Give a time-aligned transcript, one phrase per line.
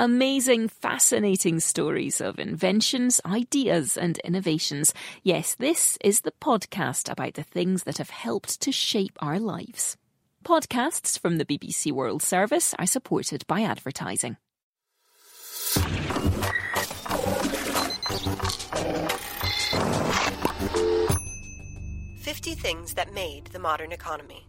[0.00, 4.92] Amazing, fascinating stories of inventions, ideas, and innovations.
[5.22, 9.96] Yes, this is the podcast about the things that have helped to shape our lives.
[10.44, 14.36] Podcasts from the BBC World Service are supported by advertising.
[22.18, 24.48] Fifty things that made the modern economy.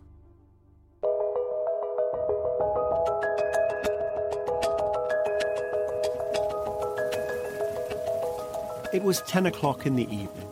[8.96, 10.48] It was 10 o'clock in the evening.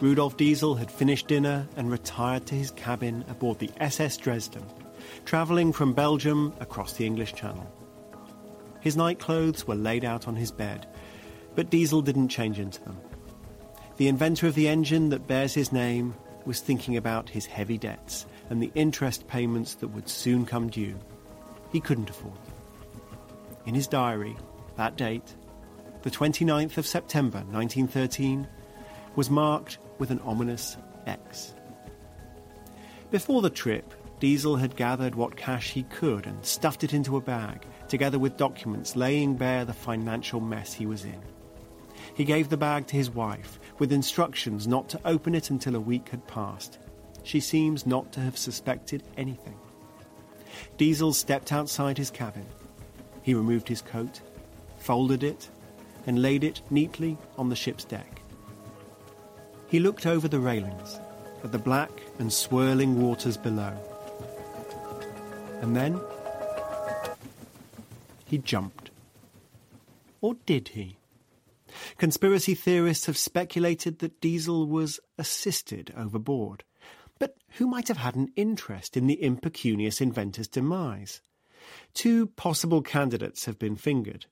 [0.00, 4.64] Rudolf Diesel had finished dinner and retired to his cabin aboard the SS Dresden,
[5.26, 7.70] travelling from Belgium across the English Channel.
[8.80, 10.86] His nightclothes were laid out on his bed,
[11.54, 12.96] but Diesel didn't change into them.
[13.98, 16.14] The inventor of the engine that bears his name
[16.46, 20.98] was thinking about his heavy debts and the interest payments that would soon come due.
[21.72, 22.54] He couldn't afford them.
[23.66, 24.34] In his diary,
[24.78, 25.34] that date,
[26.02, 28.46] the 29th of September 1913,
[29.16, 31.54] was marked with an ominous X.
[33.10, 37.20] Before the trip, Diesel had gathered what cash he could and stuffed it into a
[37.20, 41.20] bag, together with documents laying bare the financial mess he was in.
[42.14, 45.80] He gave the bag to his wife, with instructions not to open it until a
[45.80, 46.78] week had passed.
[47.22, 49.56] She seems not to have suspected anything.
[50.76, 52.46] Diesel stepped outside his cabin.
[53.22, 54.20] He removed his coat,
[54.78, 55.48] folded it,
[56.06, 58.22] and laid it neatly on the ship's deck.
[59.68, 60.98] He looked over the railings
[61.44, 63.72] at the black and swirling waters below.
[65.60, 66.00] And then
[68.26, 68.90] he jumped.
[70.20, 70.96] Or did he?
[71.98, 76.64] Conspiracy theorists have speculated that Diesel was assisted overboard.
[77.18, 81.20] But who might have had an interest in the impecunious inventor's demise?
[81.92, 84.26] Two possible candidates have been fingered.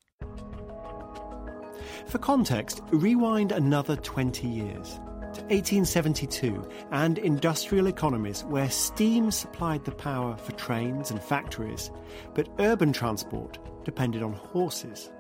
[2.07, 5.01] For context, rewind another 20 years
[5.35, 11.91] to 1872 and industrial economies where steam supplied the power for trains and factories,
[12.35, 15.11] but urban transport depended on horses.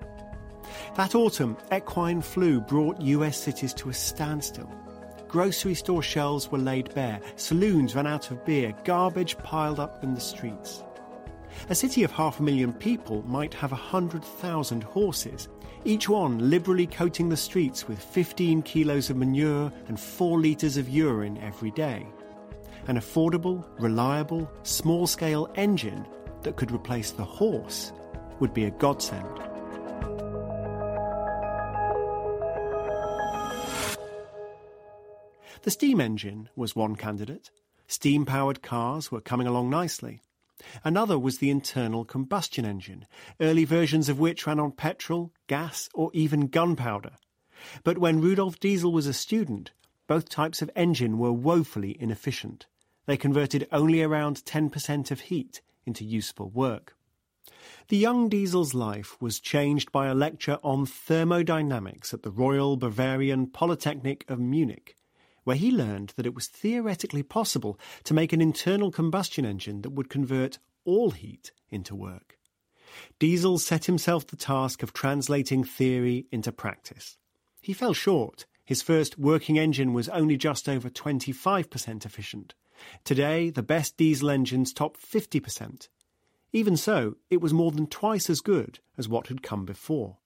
[0.97, 4.71] That autumn, equine flu brought US cities to a standstill.
[5.29, 10.15] Grocery store shelves were laid bare, saloons ran out of beer, garbage piled up in
[10.15, 10.83] the streets.
[11.69, 15.49] A city of half a million people might have a hundred thousand horses,
[15.85, 20.89] each one liberally coating the streets with 15 kilos of manure and 4 litres of
[20.89, 22.07] urine every day.
[22.87, 26.07] An affordable, reliable, small scale engine
[26.43, 27.93] that could replace the horse
[28.41, 29.27] would be a godsend.
[35.63, 37.51] The steam engine was one candidate.
[37.89, 40.23] Steam powered cars were coming along nicely.
[40.85, 43.07] Another was the internal combustion engine,
[43.41, 47.13] early versions of which ran on petrol, gas, or even gunpowder.
[47.85, 49.73] But when Rudolf Diesel was a student,
[50.07, 52.67] both types of engine were woefully inefficient.
[53.07, 56.97] They converted only around 10% of heat into useful work.
[57.89, 63.47] The young Diesel's life was changed by a lecture on thermodynamics at the Royal Bavarian
[63.47, 64.98] Polytechnic of Munich
[65.49, 69.89] where he learned that it was theoretically possible to make an internal combustion engine that
[69.89, 72.37] would convert all heat into work.
[73.19, 77.17] Diesel set himself the task of translating theory into practice.
[77.63, 78.45] He fell short.
[78.63, 82.55] His first working engine was only just over 25% efficient.
[83.03, 85.89] Today, the best diesel engines top 50%.
[86.53, 90.19] Even so, it was more than twice as good as what had come before.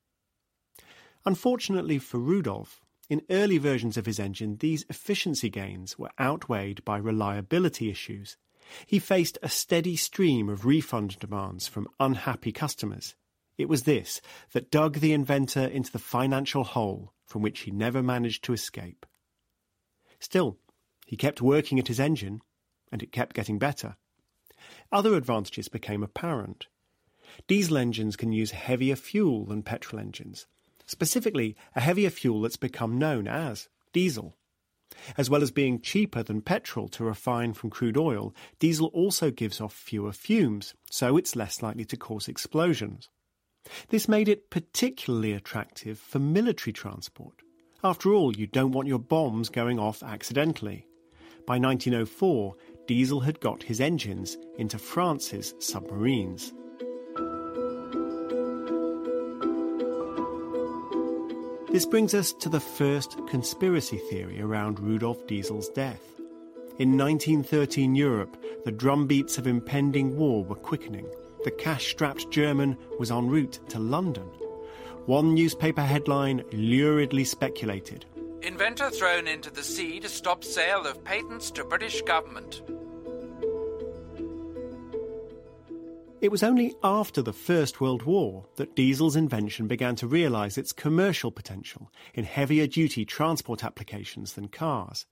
[1.24, 2.81] Unfortunately for Rudolf,
[3.12, 8.38] in early versions of his engine, these efficiency gains were outweighed by reliability issues.
[8.86, 13.14] He faced a steady stream of refund demands from unhappy customers.
[13.58, 14.22] It was this
[14.54, 19.04] that dug the inventor into the financial hole from which he never managed to escape.
[20.18, 20.56] Still,
[21.04, 22.40] he kept working at his engine,
[22.90, 23.96] and it kept getting better.
[24.90, 26.66] Other advantages became apparent.
[27.46, 30.46] Diesel engines can use heavier fuel than petrol engines,
[30.86, 34.36] specifically a heavier fuel that's become known as diesel.
[35.16, 39.60] As well as being cheaper than petrol to refine from crude oil, diesel also gives
[39.60, 43.08] off fewer fumes, so it's less likely to cause explosions.
[43.88, 47.42] This made it particularly attractive for military transport.
[47.84, 50.86] After all, you don't want your bombs going off accidentally.
[51.46, 52.54] By 1904,
[52.86, 56.52] diesel had got his engines into France's submarines.
[61.72, 66.02] This brings us to the first conspiracy theory around Rudolf Diesel's death.
[66.78, 68.36] In 1913 Europe,
[68.66, 71.06] the drumbeats of impending war were quickening.
[71.44, 74.28] the cash strapped German was en route to London.
[75.06, 78.04] One newspaper headline luridly speculated
[78.42, 82.60] Inventor thrown into the sea to stop sale of patents to British government.
[86.22, 90.72] It was only after the First World War that diesel's invention began to realise its
[90.72, 95.04] commercial potential in heavier duty transport applications than cars.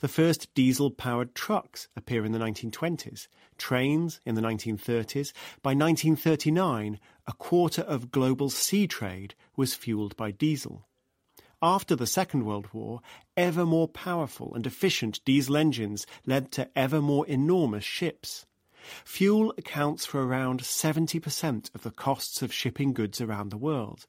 [0.00, 3.28] The first diesel powered trucks appear in the 1920s,
[3.58, 5.34] trains in the 1930s.
[5.62, 10.88] By 1939, a quarter of global sea trade was fueled by diesel.
[11.60, 13.02] After the Second World War,
[13.36, 18.46] ever more powerful and efficient diesel engines led to ever more enormous ships.
[19.04, 24.06] Fuel accounts for around 70% of the costs of shipping goods around the world.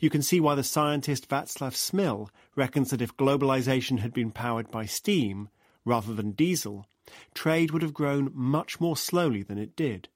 [0.00, 4.70] You can see why the scientist Václav Smil reckons that if globalization had been powered
[4.70, 5.48] by steam
[5.84, 6.86] rather than diesel,
[7.34, 10.08] trade would have grown much more slowly than it did.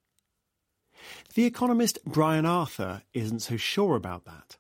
[1.35, 4.57] The economist Brian Arthur isn't so sure about that.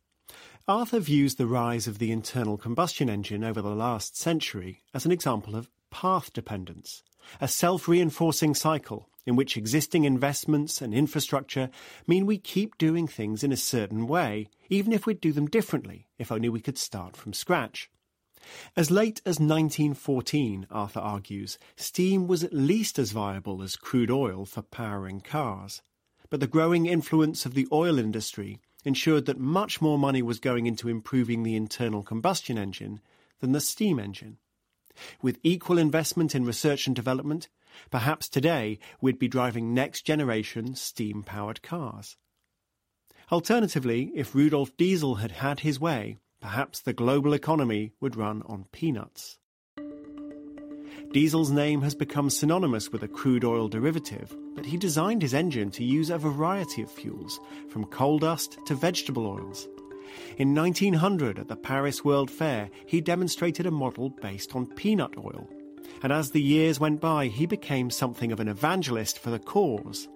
[0.68, 5.12] Arthur views the rise of the internal combustion engine over the last century as an
[5.12, 7.02] example of path dependence,
[7.40, 11.70] a self reinforcing cycle in which existing investments and infrastructure
[12.04, 16.08] mean we keep doing things in a certain way, even if we'd do them differently,
[16.18, 17.88] if only we could start from scratch.
[18.76, 24.44] As late as 1914, Arthur argues, steam was at least as viable as crude oil
[24.44, 25.80] for powering cars.
[26.28, 30.66] But the growing influence of the oil industry ensured that much more money was going
[30.66, 33.00] into improving the internal combustion engine
[33.38, 34.38] than the steam engine.
[35.22, 37.48] With equal investment in research and development,
[37.90, 42.16] perhaps today we'd be driving next generation steam powered cars.
[43.30, 48.64] Alternatively, if Rudolf Diesel had had his way, perhaps the global economy would run on
[48.72, 49.38] peanuts.
[51.12, 55.70] Diesel's name has become synonymous with a crude oil derivative, but he designed his engine
[55.72, 59.68] to use a variety of fuels, from coal dust to vegetable oils.
[60.38, 65.48] In 1900, at the Paris World Fair, he demonstrated a model based on peanut oil.
[66.02, 70.08] And as the years went by, he became something of an evangelist for the cause.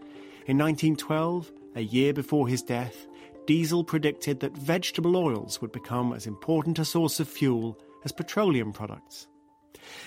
[0.47, 3.07] In 1912, a year before his death,
[3.47, 8.73] Diesel predicted that vegetable oils would become as important a source of fuel as petroleum
[8.73, 9.27] products.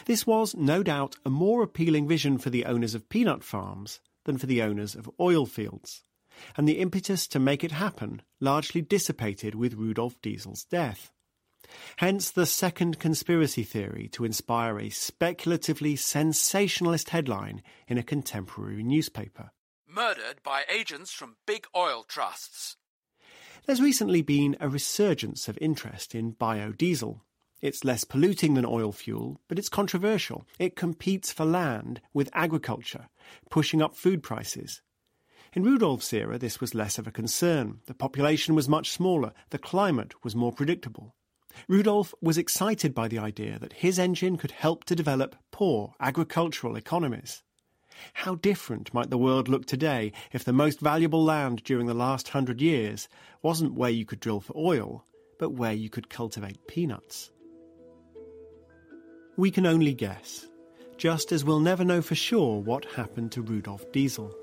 [0.06, 4.38] This was, no doubt, a more appealing vision for the owners of peanut farms than
[4.38, 6.04] for the owners of oil fields
[6.56, 11.12] and the impetus to make it happen largely dissipated with Rudolf Diesel's death.
[11.98, 19.51] Hence the second conspiracy theory to inspire a speculatively sensationalist headline in a contemporary newspaper.
[19.88, 22.77] Murdered by agents from big oil trusts.
[23.65, 27.21] There's recently been a resurgence of interest in biodiesel.
[27.62, 30.45] It's less polluting than oil fuel, but it's controversial.
[30.59, 33.09] It competes for land with agriculture,
[33.50, 34.81] pushing up food prices.
[35.54, 37.80] In Rudolf's era, this was less of a concern.
[37.88, 41.15] The population was much smaller, the climate was more predictable.
[41.68, 46.75] Rudolf was excited by the idea that his engine could help to develop poor agricultural
[46.75, 47.44] economies.
[48.13, 52.30] How different might the world look today if the most valuable land during the last
[52.30, 53.09] hundred years
[53.42, 55.04] wasn't where you could drill for oil,
[55.39, 57.31] but where you could cultivate peanuts?
[59.36, 60.48] We can only guess,
[60.98, 64.33] just as we'll never know for sure what happened to Rudolf Diesel.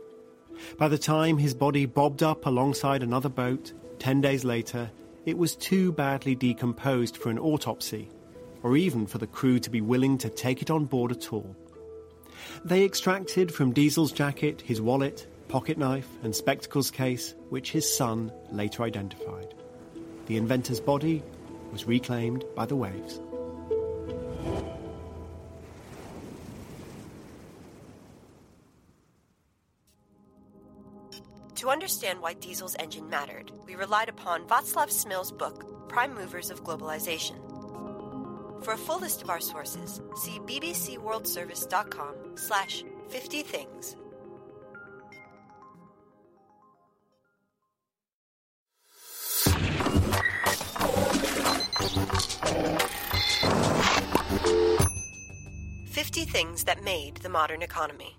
[0.78, 4.90] By the time his body bobbed up alongside another boat, ten days later,
[5.26, 8.09] it was too badly decomposed for an autopsy,
[8.62, 11.54] or even for the crew to be willing to take it on board at all.
[12.64, 18.33] They extracted from Diesel's jacket his wallet, pocket knife, and spectacles case, which his son
[18.50, 19.54] later identified.
[20.26, 21.23] The inventor's body
[21.73, 23.21] was reclaimed by the waves.
[31.64, 36.62] To understand why Diesel's engine mattered, we relied upon Václav Smil's book, Prime Movers of
[36.62, 37.37] Globalization.
[38.62, 43.97] For a full list of our sources, see bbcworldservice.com slash 50 things.
[55.87, 58.18] Fifty things that made the modern economy.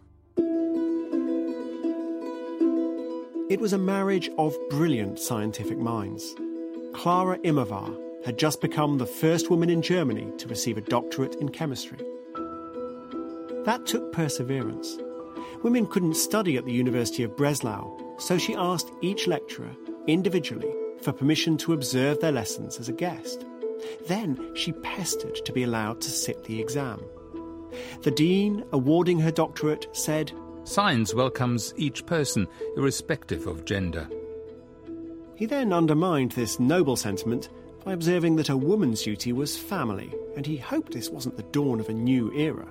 [3.48, 6.36] It was a marriage of brilliant scientific minds.
[6.96, 11.50] Clara Immerwahr had just become the first woman in Germany to receive a doctorate in
[11.50, 12.00] chemistry.
[13.66, 14.98] That took perseverance.
[15.62, 19.76] Women couldn't study at the University of Breslau, so she asked each lecturer,
[20.08, 20.74] individually,
[21.04, 23.46] for permission to observe their lessons as a guest.
[24.08, 27.00] Then she pestered to be allowed to sit the exam.
[28.02, 30.32] The dean, awarding her doctorate, said,
[30.66, 34.10] Science welcomes each person, irrespective of gender.
[35.36, 37.50] He then undermined this noble sentiment
[37.84, 41.80] by observing that a woman's duty was family, and he hoped this wasn't the dawn
[41.80, 42.68] of a new era.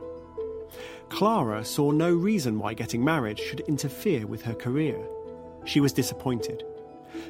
[1.08, 4.98] Clara saw no reason why getting married should interfere with her career.
[5.64, 6.64] She was disappointed.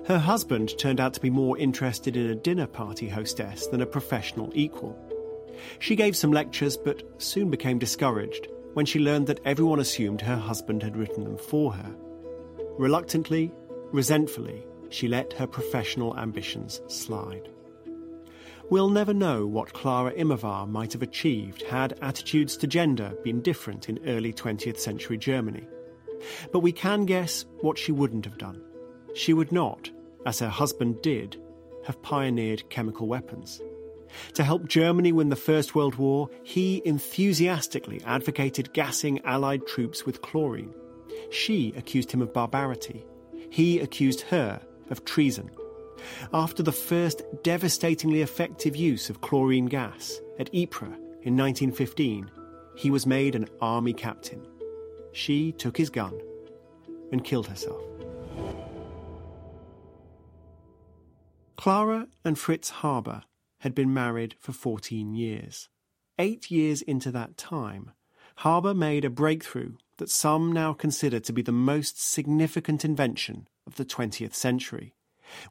[0.07, 3.87] Her husband turned out to be more interested in a dinner party hostess than a
[3.87, 4.99] professional equal.
[5.79, 10.37] She gave some lectures but soon became discouraged when she learned that everyone assumed her
[10.37, 11.95] husband had written them for her.
[12.79, 13.53] Reluctantly,
[13.93, 17.49] resentfully, she let her professional ambitions slide.
[18.71, 23.89] We'll never know what Clara Immerwahr might have achieved had attitudes to gender been different
[23.89, 25.67] in early 20th century Germany.
[26.51, 28.63] But we can guess what she wouldn't have done.
[29.15, 29.91] She would not,
[30.25, 31.37] as her husband did,
[31.85, 33.61] have pioneered chemical weapons.
[34.35, 40.23] To help Germany win the First World War, he enthusiastically advocated gassing Allied troops with
[40.23, 40.75] chlorine.
[41.31, 43.05] She accused him of barbarity.
[43.51, 45.51] He accused her of treason.
[46.33, 52.31] After the first devastatingly effective use of chlorine gas at Ypres in 1915,
[52.77, 54.45] he was made an army captain.
[55.13, 56.21] She took his gun
[57.13, 57.81] and killed herself.
[61.57, 63.23] Clara and Fritz Haber
[63.65, 65.71] had been married for 14 years.
[66.19, 67.93] Eight years into that time,
[68.41, 73.77] Haber made a breakthrough that some now consider to be the most significant invention of
[73.77, 74.93] the 20th century.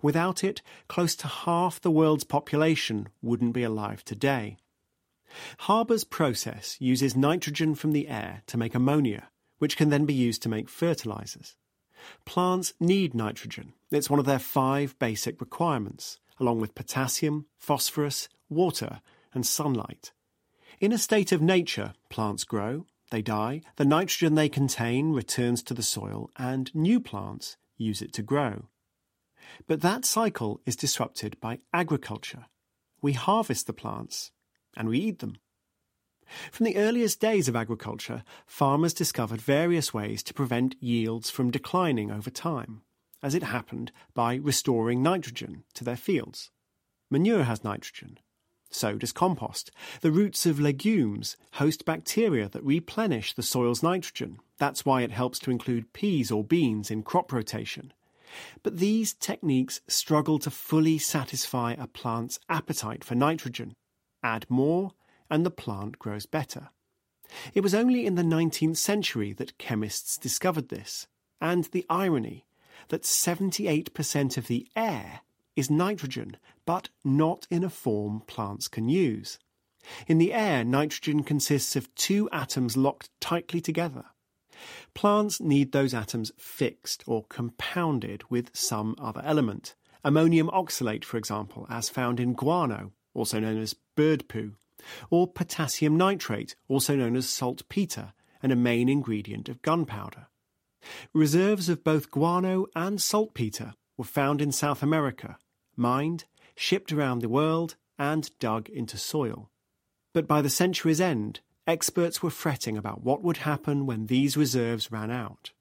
[0.03, 4.58] Without it, close to half the world's population wouldn't be alive today.
[5.62, 10.43] Haber's process uses nitrogen from the air to make ammonia, which can then be used
[10.43, 11.55] to make fertilizers.
[12.25, 13.74] Plants need nitrogen.
[13.89, 19.01] It's one of their five basic requirements, along with potassium, phosphorus, water,
[19.33, 20.11] and sunlight.
[20.79, 25.73] In a state of nature, plants grow, they die, the nitrogen they contain returns to
[25.73, 28.69] the soil, and new plants use it to grow.
[29.67, 32.45] But that cycle is disrupted by agriculture.
[33.01, 34.31] We harvest the plants
[34.75, 35.37] and we eat them.
[36.51, 42.11] From the earliest days of agriculture, farmers discovered various ways to prevent yields from declining
[42.11, 42.81] over time,
[43.23, 46.51] as it happened by restoring nitrogen to their fields.
[47.09, 48.19] Manure has nitrogen.
[48.69, 49.71] So does compost.
[50.01, 54.39] The roots of legumes host bacteria that replenish the soil's nitrogen.
[54.57, 57.93] That's why it helps to include peas or beans in crop rotation.
[58.63, 63.73] But these techniques struggle to fully satisfy a plant's appetite for nitrogen.
[64.23, 64.91] Add more,
[65.29, 66.69] and the plant grows better.
[67.53, 71.07] It was only in the 19th century that chemists discovered this,
[71.39, 72.45] and the irony
[72.89, 75.21] that 78% of the air
[75.55, 79.39] is nitrogen, but not in a form plants can use.
[80.07, 84.05] In the air, nitrogen consists of two atoms locked tightly together.
[84.93, 89.75] Plants need those atoms fixed or compounded with some other element.
[90.05, 94.53] Ammonium oxalate, for example, as found in guano, also known as bird poo,
[95.09, 100.27] or potassium nitrate, also known as saltpeter, and a main ingredient of gunpowder.
[101.13, 105.37] Reserves of both guano and saltpeter were found in South America,
[105.75, 106.25] mined,
[106.55, 109.49] shipped around the world, and dug into soil.
[110.13, 114.91] But by the century's end, experts were fretting about what would happen when these reserves
[114.91, 115.51] ran out.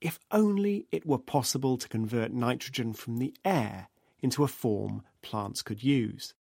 [0.00, 3.88] If only it were possible to convert nitrogen from the air
[4.20, 6.34] into a form plants could use.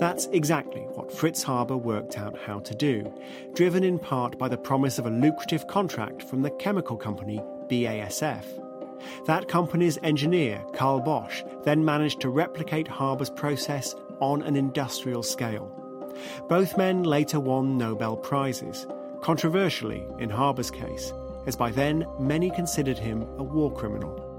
[0.00, 3.12] That's exactly what Fritz Haber worked out how to do,
[3.52, 7.38] driven in part by the promise of a lucrative contract from the chemical company
[7.68, 8.46] BASF.
[9.26, 15.70] That company's engineer, Carl Bosch, then managed to replicate Haber's process on an industrial scale.
[16.48, 18.86] Both men later won Nobel Prizes,
[19.20, 21.12] controversially in Haber's case,
[21.46, 24.29] as by then many considered him a war criminal.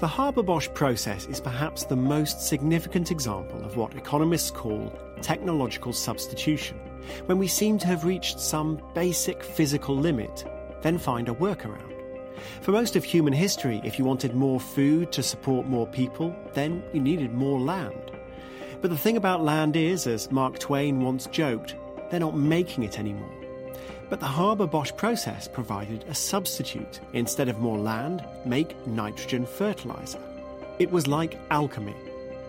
[0.00, 5.92] The Haber Bosch process is perhaps the most significant example of what economists call technological
[5.92, 6.78] substitution,
[7.26, 10.44] when we seem to have reached some basic physical limit,
[10.82, 11.92] then find a workaround.
[12.60, 16.80] For most of human history, if you wanted more food to support more people, then
[16.92, 18.12] you needed more land.
[18.80, 21.74] But the thing about land is, as Mark Twain once joked,
[22.08, 23.37] they're not making it anymore.
[24.10, 27.00] But the Haber Bosch process provided a substitute.
[27.12, 30.20] Instead of more land, make nitrogen fertilizer.
[30.78, 31.94] It was like alchemy.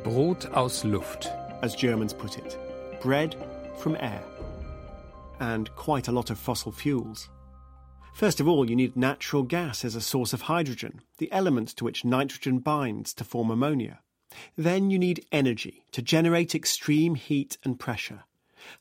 [0.04, 1.28] Brot aus Luft,
[1.62, 2.58] as Germans put it
[3.02, 3.36] bread
[3.78, 4.24] from air.
[5.40, 7.30] And quite a lot of fossil fuels.
[8.14, 11.86] First of all, you need natural gas as a source of hydrogen, the element to
[11.86, 14.02] which nitrogen binds to form ammonia.
[14.58, 18.24] Then you need energy to generate extreme heat and pressure.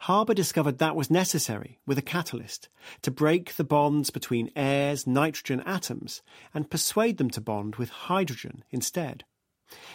[0.00, 2.68] Haber discovered that was necessary with a catalyst
[3.02, 8.64] to break the bonds between air's nitrogen atoms and persuade them to bond with hydrogen
[8.70, 9.24] instead.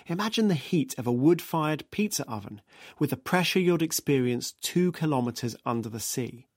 [0.07, 2.61] Imagine the heat of a wood fired pizza oven
[2.99, 6.47] with the pressure you'd experience two kilometres under the sea.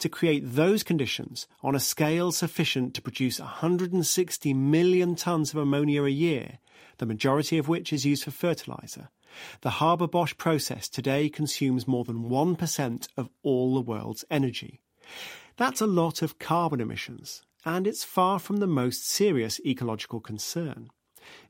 [0.00, 6.02] To create those conditions on a scale sufficient to produce 160 million tonnes of ammonia
[6.04, 6.58] a year,
[6.98, 9.08] the majority of which is used for fertiliser,
[9.60, 14.80] the Haber Bosch process today consumes more than 1% of all the world's energy.
[15.56, 20.88] That's a lot of carbon emissions, and it's far from the most serious ecological concern.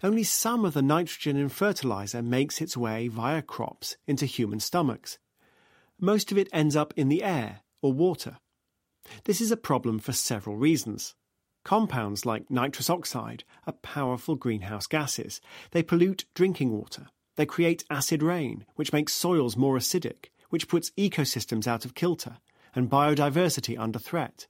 [0.03, 5.19] Only some of the nitrogen in fertilizer makes its way via crops into human stomachs.
[6.01, 8.39] Most of it ends up in the air or water.
[9.25, 11.15] This is a problem for several reasons.
[11.65, 15.41] Compounds like nitrous oxide are powerful greenhouse gases.
[15.73, 17.09] They pollute drinking water.
[17.39, 22.39] They create acid rain, which makes soils more acidic, which puts ecosystems out of kilter
[22.75, 24.49] and biodiversity under threat.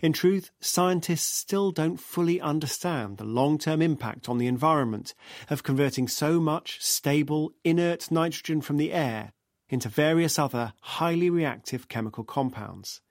[0.00, 5.12] In truth, scientists still don't fully understand the long term impact on the environment
[5.50, 9.34] of converting so much stable, inert nitrogen from the air
[9.68, 13.02] into various other highly reactive chemical compounds.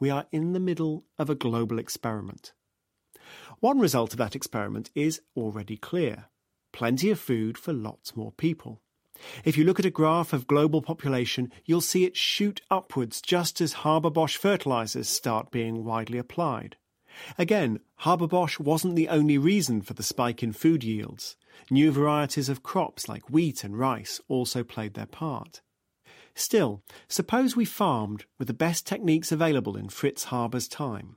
[0.00, 2.52] We are in the middle of a global experiment.
[3.60, 6.30] One result of that experiment is already clear
[6.76, 8.82] plenty of food for lots more people.
[9.46, 13.62] If you look at a graph of global population, you'll see it shoot upwards just
[13.62, 16.76] as Haber Bosch fertilizers start being widely applied.
[17.38, 21.38] Again, Haber Bosch wasn't the only reason for the spike in food yields.
[21.70, 25.62] New varieties of crops like wheat and rice also played their part.
[26.34, 31.16] Still, suppose we farmed with the best techniques available in Fritz Haber's time.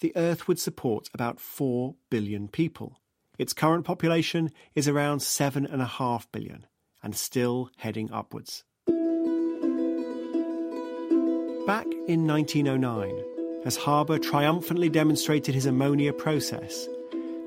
[0.00, 3.02] The Earth would support about 4 billion people.
[3.38, 6.66] Its current population is around 7.5 billion
[7.02, 8.64] and still heading upwards.
[11.66, 13.24] Back in 1909,
[13.64, 16.86] as Haber triumphantly demonstrated his ammonia process,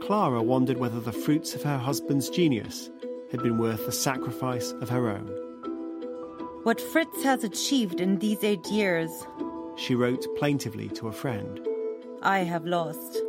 [0.01, 2.89] Clara wondered whether the fruits of her husband's genius
[3.32, 5.28] had been worth the sacrifice of her own.
[6.63, 9.12] What Fritz has achieved in these eight years,
[9.78, 11.65] she wrote plaintively to a friend,
[12.23, 13.21] I have lost.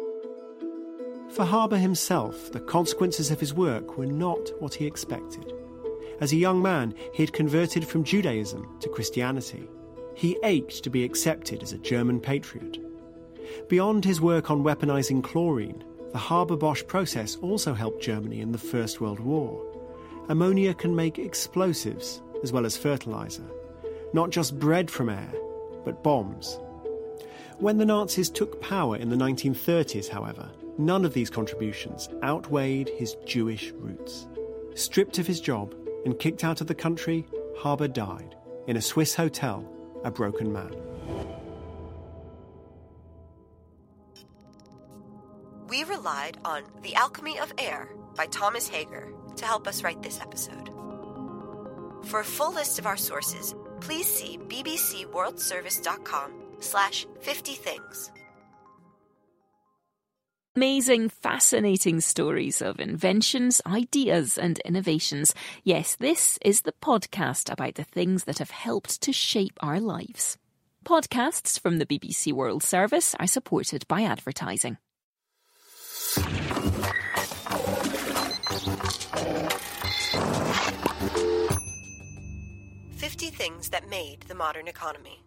[1.39, 5.53] For Haber himself, the consequences of his work were not what he expected.
[6.21, 9.69] As a young man, he had converted from Judaism to Christianity.
[10.17, 12.79] He ached to be accepted as a German patriot.
[13.69, 18.59] Beyond his work on weaponizing chlorine, the Haber Bosch process also helped Germany in the
[18.59, 19.65] First World War.
[20.29, 23.47] Ammonia can make explosives as well as fertilizer,
[24.13, 25.33] not just bread from air,
[25.85, 26.59] but bombs.
[27.59, 33.17] When the Nazis took power in the 1930s, however, None of these contributions outweighed his
[33.27, 34.29] Jewish roots.
[34.75, 37.27] Stripped of his job and kicked out of the country,
[37.63, 38.37] Haber died
[38.69, 39.69] in a Swiss hotel,
[40.05, 40.73] a broken man.
[45.69, 50.21] We relied on The Alchemy of Air by Thomas Hager to help us write this
[50.21, 50.71] episode.
[52.05, 58.11] For a full list of our sources, please see bbcworldservice.com slash 50 things.
[60.59, 65.33] Amazing, fascinating stories of inventions, ideas, and innovations.
[65.63, 70.37] Yes, this is the podcast about the things that have helped to shape our lives.
[70.85, 74.79] Podcasts from the BBC World Service are supported by advertising.
[82.97, 85.23] Fifty things that made the modern economy.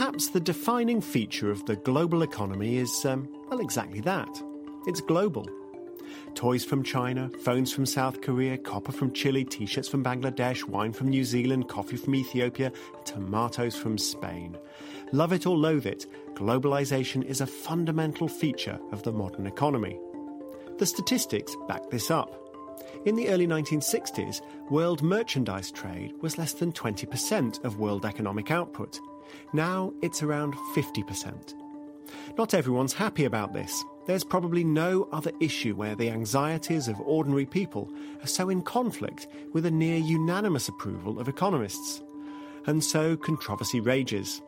[0.00, 4.42] Perhaps the defining feature of the global economy is, um, well, exactly that.
[4.86, 5.46] It's global.
[6.34, 10.94] Toys from China, phones from South Korea, copper from Chile, t shirts from Bangladesh, wine
[10.94, 12.72] from New Zealand, coffee from Ethiopia,
[13.04, 14.56] tomatoes from Spain.
[15.12, 20.00] Love it or loathe it, globalization is a fundamental feature of the modern economy.
[20.78, 22.34] The statistics back this up.
[23.04, 28.98] In the early 1960s, world merchandise trade was less than 20% of world economic output.
[29.52, 31.54] Now it's around 50%.
[32.38, 33.84] Not everyone's happy about this.
[34.06, 39.28] There's probably no other issue where the anxieties of ordinary people are so in conflict
[39.52, 42.02] with a near unanimous approval of economists.
[42.66, 44.42] And so controversy rages.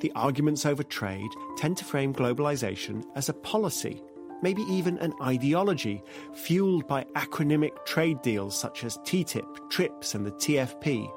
[0.00, 4.02] The arguments over trade tend to frame globalization as a policy,
[4.42, 6.02] maybe even an ideology,
[6.34, 11.10] fueled by acronymic trade deals such as TTIP, TRIPS, and the TPP.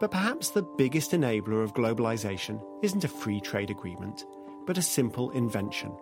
[0.00, 4.24] But perhaps the biggest enabler of globalization isn't a free trade agreement,
[4.66, 5.96] but a simple invention.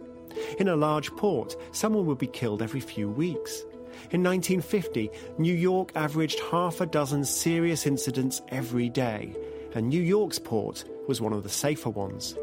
[0.59, 3.63] In a large port, someone would be killed every few weeks.
[4.11, 9.35] In 1950, New York averaged half a dozen serious incidents every day,
[9.75, 12.37] and New York's port was one of the safer ones.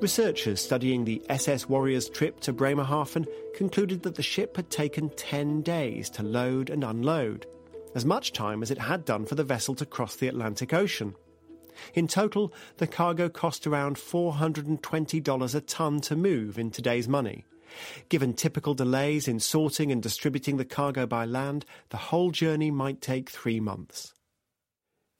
[0.00, 3.24] Researchers studying the SS Warrior's trip to Bremerhaven
[3.54, 7.46] concluded that the ship had taken 10 days to load and unload,
[7.94, 11.14] as much time as it had done for the vessel to cross the Atlantic Ocean.
[11.94, 17.44] In total, the cargo cost around $420 a ton to move in today's money.
[18.08, 23.00] Given typical delays in sorting and distributing the cargo by land, the whole journey might
[23.00, 24.14] take three months.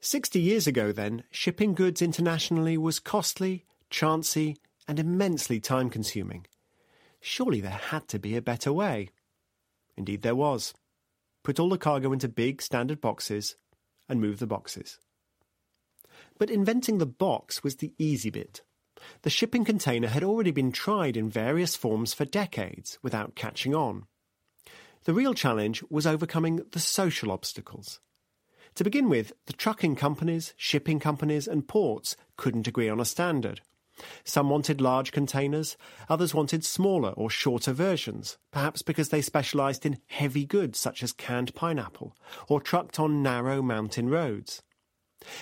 [0.00, 4.56] Sixty years ago, then, shipping goods internationally was costly, chancy,
[4.88, 6.46] and immensely time consuming.
[7.20, 9.10] Surely there had to be a better way.
[9.96, 10.74] Indeed, there was.
[11.44, 13.56] Put all the cargo into big standard boxes
[14.08, 14.98] and move the boxes.
[16.38, 18.62] But inventing the box was the easy bit.
[19.22, 24.06] The shipping container had already been tried in various forms for decades without catching on.
[25.04, 28.00] The real challenge was overcoming the social obstacles.
[28.76, 33.60] To begin with, the trucking companies, shipping companies, and ports couldn't agree on a standard.
[34.24, 35.76] Some wanted large containers,
[36.08, 41.12] others wanted smaller or shorter versions, perhaps because they specialized in heavy goods such as
[41.12, 42.16] canned pineapple,
[42.48, 44.62] or trucked on narrow mountain roads.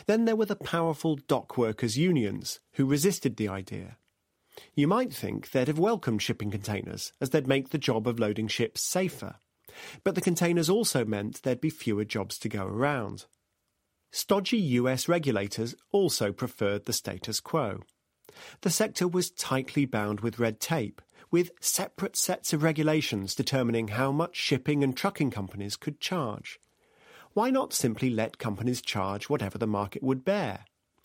[0.06, 3.96] Then there were the powerful dock workers' unions, who resisted the idea.
[4.74, 8.48] You might think they'd have welcomed shipping containers, as they'd make the job of loading
[8.48, 9.36] ships safer.
[10.04, 13.26] But the containers also meant there'd be fewer jobs to go around.
[14.10, 17.80] Stodgy US regulators also preferred the status quo.
[18.62, 24.10] The sector was tightly bound with red tape, with separate sets of regulations determining how
[24.10, 26.58] much shipping and trucking companies could charge
[27.32, 30.64] why not simply let companies charge whatever the market would bear?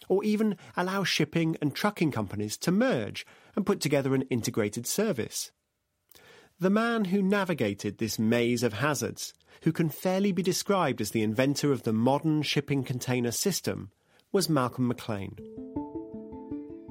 [0.09, 5.51] Or even allow shipping and trucking companies to merge and put together an integrated service?
[6.59, 9.33] The man who navigated this maze of hazards,
[9.63, 13.91] who can fairly be described as the inventor of the modern shipping container system,
[14.31, 15.35] was Malcolm McLean.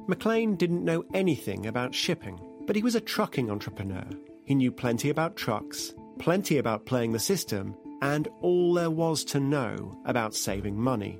[0.07, 4.05] McLean didn't know anything about shipping, but he was a trucking entrepreneur.
[4.44, 9.40] He knew plenty about trucks, plenty about playing the system, and all there was to
[9.40, 11.19] know about saving money.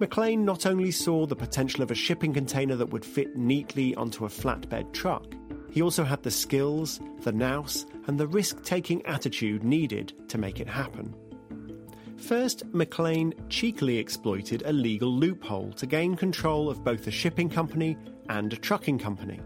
[0.00, 4.24] McLean not only saw the potential of a shipping container that would fit neatly onto
[4.24, 5.24] a flatbed truck,
[5.70, 10.58] he also had the skills, the nous, and the risk taking attitude needed to make
[10.58, 11.14] it happen.
[12.16, 17.96] First, McLean cheekily exploited a legal loophole to gain control of both a shipping company
[18.28, 19.40] and a trucking company.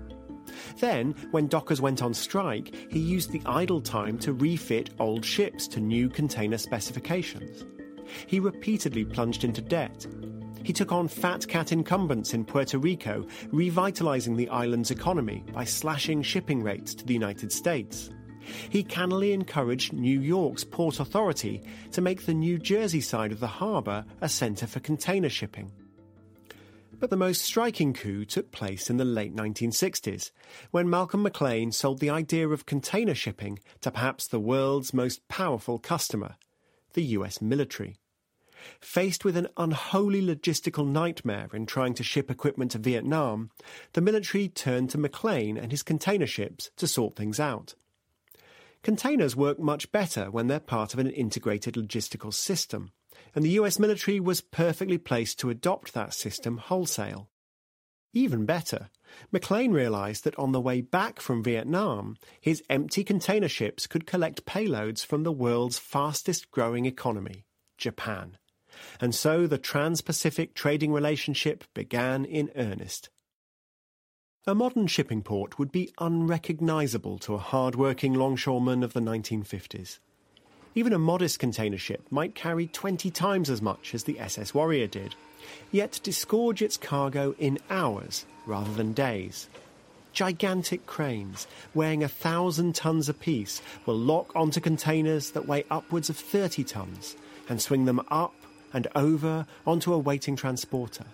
[0.78, 5.66] Then, when dockers went on strike, he used the idle time to refit old ships
[5.68, 7.64] to new container specifications.
[8.26, 10.06] He repeatedly plunged into debt.
[10.62, 16.22] He took on fat cat incumbents in Puerto Rico, revitalizing the island's economy by slashing
[16.22, 18.10] shipping rates to the United States.
[18.70, 23.46] He cannily encouraged New York's Port Authority to make the New Jersey side of the
[23.46, 25.70] harbour a centre for container shipping.
[27.00, 30.32] But the most striking coup took place in the late 1960s,
[30.72, 35.78] when Malcolm McLean sold the idea of container shipping to perhaps the world's most powerful
[35.78, 36.34] customer,
[36.94, 37.96] the US military.
[38.80, 43.50] Faced with an unholy logistical nightmare in trying to ship equipment to Vietnam,
[43.92, 47.74] the military turned to McLean and his container ships to sort things out.
[48.82, 52.90] Containers work much better when they're part of an integrated logistical system,
[53.34, 57.28] and the US military was perfectly placed to adopt that system wholesale.
[58.14, 58.88] Even better,
[59.30, 64.46] McLean realised that on the way back from Vietnam, his empty container ships could collect
[64.46, 67.44] payloads from the world's fastest growing economy,
[67.76, 68.38] Japan.
[69.00, 73.10] And so the Trans Pacific trading relationship began in earnest.
[74.46, 79.98] A modern shipping port would be unrecognisable to a hard working longshoreman of the 1950s.
[80.74, 84.86] Even a modest container ship might carry 20 times as much as the SS Warrior
[84.86, 85.14] did,
[85.72, 89.48] yet disgorge its cargo in hours rather than days.
[90.12, 96.16] Gigantic cranes, weighing a thousand tons apiece, will lock onto containers that weigh upwards of
[96.16, 97.16] 30 tons
[97.48, 98.34] and swing them up
[98.72, 101.04] and over onto a waiting transporter.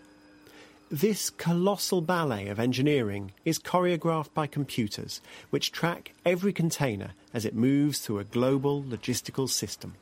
[0.90, 7.54] This colossal ballet of engineering is choreographed by computers, which track every container as it
[7.54, 9.94] moves through a global logistical system.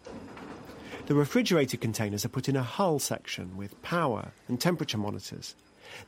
[1.06, 5.54] The refrigerated containers are put in a hull section with power and temperature monitors.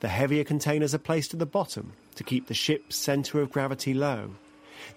[0.00, 3.94] The heavier containers are placed at the bottom to keep the ship's centre of gravity
[3.94, 4.30] low.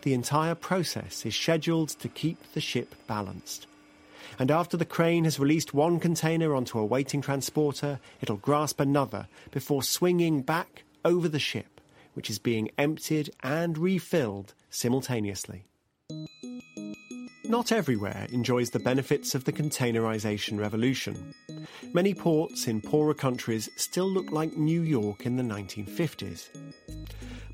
[0.02, 3.68] The entire process is scheduled to keep the ship balanced.
[4.40, 9.28] And after the crane has released one container onto a waiting transporter, it'll grasp another
[9.52, 11.82] before swinging back over the ship,
[12.14, 15.66] which is being emptied and refilled simultaneously.
[17.46, 21.34] Not everywhere enjoys the benefits of the containerization revolution.
[21.94, 26.50] Many ports in poorer countries still look like New York in the 1950s.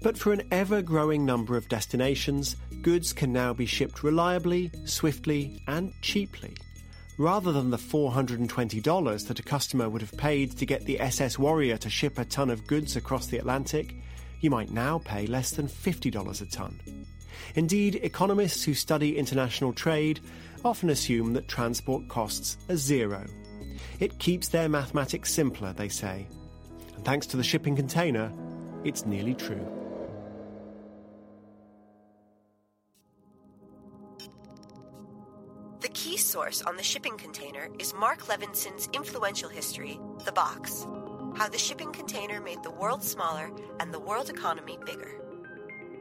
[0.01, 5.61] But for an ever growing number of destinations, goods can now be shipped reliably, swiftly,
[5.67, 6.55] and cheaply.
[7.17, 11.77] Rather than the $420 that a customer would have paid to get the SS Warrior
[11.77, 13.95] to ship a ton of goods across the Atlantic,
[14.39, 16.79] you might now pay less than $50 a ton.
[17.55, 20.21] Indeed, economists who study international trade
[20.65, 23.25] often assume that transport costs are zero.
[23.99, 26.27] It keeps their mathematics simpler, they say.
[26.95, 28.31] And thanks to the shipping container,
[28.83, 29.82] it's nearly true.
[35.93, 40.87] Key source on the shipping container is Marc Levinson's influential history, The Box
[41.35, 45.21] How the Shipping Container Made the World Smaller and the World Economy Bigger.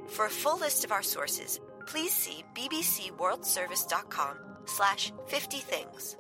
[0.09, 6.17] For a full list of our sources, please see bbcworldservice.com slash 50 things.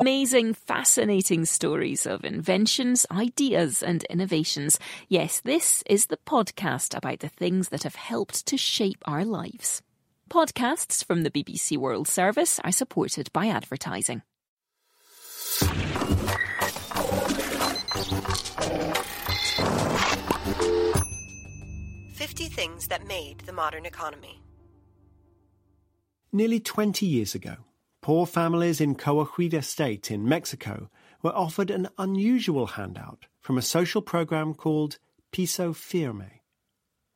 [0.00, 4.78] Amazing, fascinating stories of inventions, ideas, and innovations.
[5.08, 9.82] Yes, this is the podcast about the things that have helped to shape our lives.
[10.30, 14.22] Podcasts from the BBC World Service are supported by advertising.
[22.12, 24.40] Fifty things that made the modern economy.
[26.30, 27.56] Nearly 20 years ago,
[28.08, 30.88] poor families in Coahuila State in Mexico
[31.22, 34.98] were offered an unusual handout from a social program called
[35.30, 36.40] Piso Firme.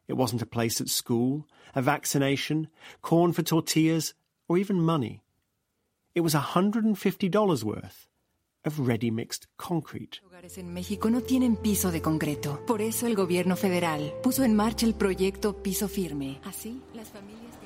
[0.07, 2.69] It wasn't a place at school, a vaccination,
[3.01, 4.13] corn for tortillas,
[4.49, 5.23] or even money.
[6.15, 8.07] It was $150 worth
[8.63, 10.21] of ready mixed concrete.
[10.27, 12.61] Hogares en México no tienen piso de concreto.
[12.67, 16.39] Por eso el gobierno federal puso en marcha el proyecto Piso Firme.
[16.45, 17.62] Así, las familias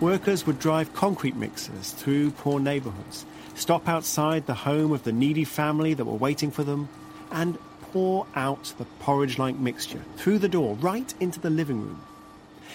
[0.00, 5.44] Workers would drive concrete mixers through poor neighbourhoods, stop outside the home of the needy
[5.44, 6.90] family that were waiting for them,
[7.32, 12.02] and pour out the porridge like mixture through the door right into the living room.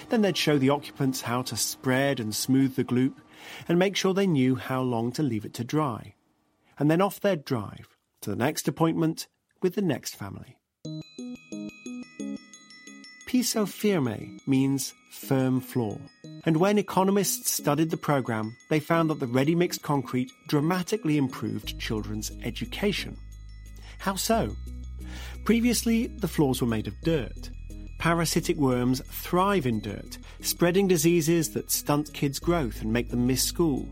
[0.09, 3.13] Then they'd show the occupants how to spread and smooth the gloop
[3.69, 6.15] and make sure they knew how long to leave it to dry.
[6.79, 9.27] And then off they'd drive to the next appointment
[9.61, 10.57] with the next family.
[13.27, 15.99] Piso firme means firm floor.
[16.43, 21.79] And when economists studied the program, they found that the ready mixed concrete dramatically improved
[21.79, 23.17] children's education.
[23.99, 24.55] How so?
[25.45, 27.51] Previously, the floors were made of dirt.
[27.99, 33.43] Parasitic worms thrive in dirt, spreading diseases that stunt kids' growth and make them miss
[33.43, 33.87] school.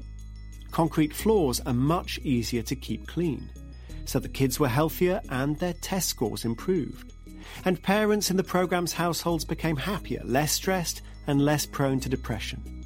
[0.71, 3.49] Concrete floors are much easier to keep clean,
[4.05, 7.13] so the kids were healthier and their test scores improved.
[7.65, 12.83] And parents in the program's households became happier, less stressed, and less prone to depression.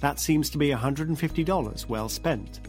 [0.00, 2.60] That seems to be $150 well spent.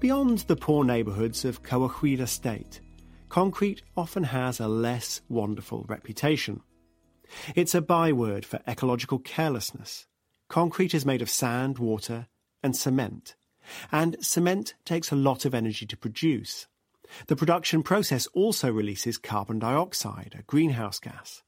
[0.00, 2.80] Beyond the poor neighbourhoods of Coahuila State,
[3.28, 6.62] concrete often has a less wonderful reputation.
[7.54, 10.06] It's a byword for ecological carelessness.
[10.48, 12.26] Concrete is made of sand, water,
[12.62, 13.36] and cement.
[13.92, 16.66] And cement takes a lot of energy to produce.
[17.26, 21.42] The production process also releases carbon dioxide, a greenhouse gas.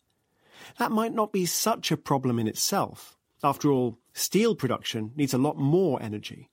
[0.79, 3.17] That might not be such a problem in itself.
[3.43, 6.51] After all, steel production needs a lot more energy.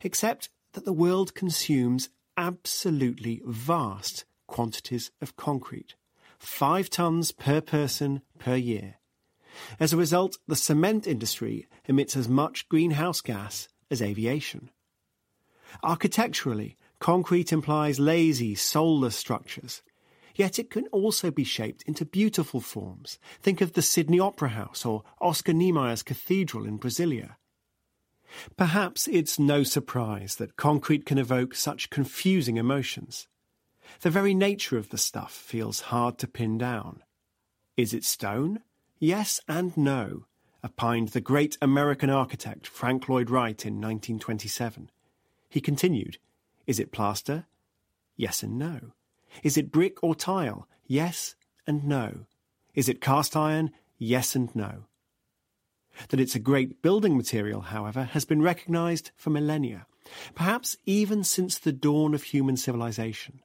[0.00, 5.94] Except that the world consumes absolutely vast quantities of concrete.
[6.38, 8.96] Five tons per person per year.
[9.80, 14.70] As a result, the cement industry emits as much greenhouse gas as aviation.
[15.82, 19.82] Architecturally, concrete implies lazy, soulless structures.
[20.38, 23.18] Yet it can also be shaped into beautiful forms.
[23.42, 27.34] Think of the Sydney Opera House or Oscar Niemeyer's Cathedral in Brasilia.
[28.56, 33.26] Perhaps it's no surprise that concrete can evoke such confusing emotions.
[34.02, 37.02] The very nature of the stuff feels hard to pin down.
[37.76, 38.60] Is it stone?
[39.00, 40.26] Yes and no,
[40.62, 44.92] opined the great American architect Frank Lloyd Wright in 1927.
[45.48, 46.18] He continued,
[46.64, 47.46] Is it plaster?
[48.16, 48.92] Yes and no.
[49.42, 50.68] Is it brick or tile?
[50.86, 51.34] Yes
[51.66, 52.26] and no.
[52.74, 53.70] Is it cast iron?
[53.98, 54.84] Yes and no.
[56.08, 59.86] That it's a great building material, however, has been recognized for millennia,
[60.34, 63.40] perhaps even since the dawn of human civilization.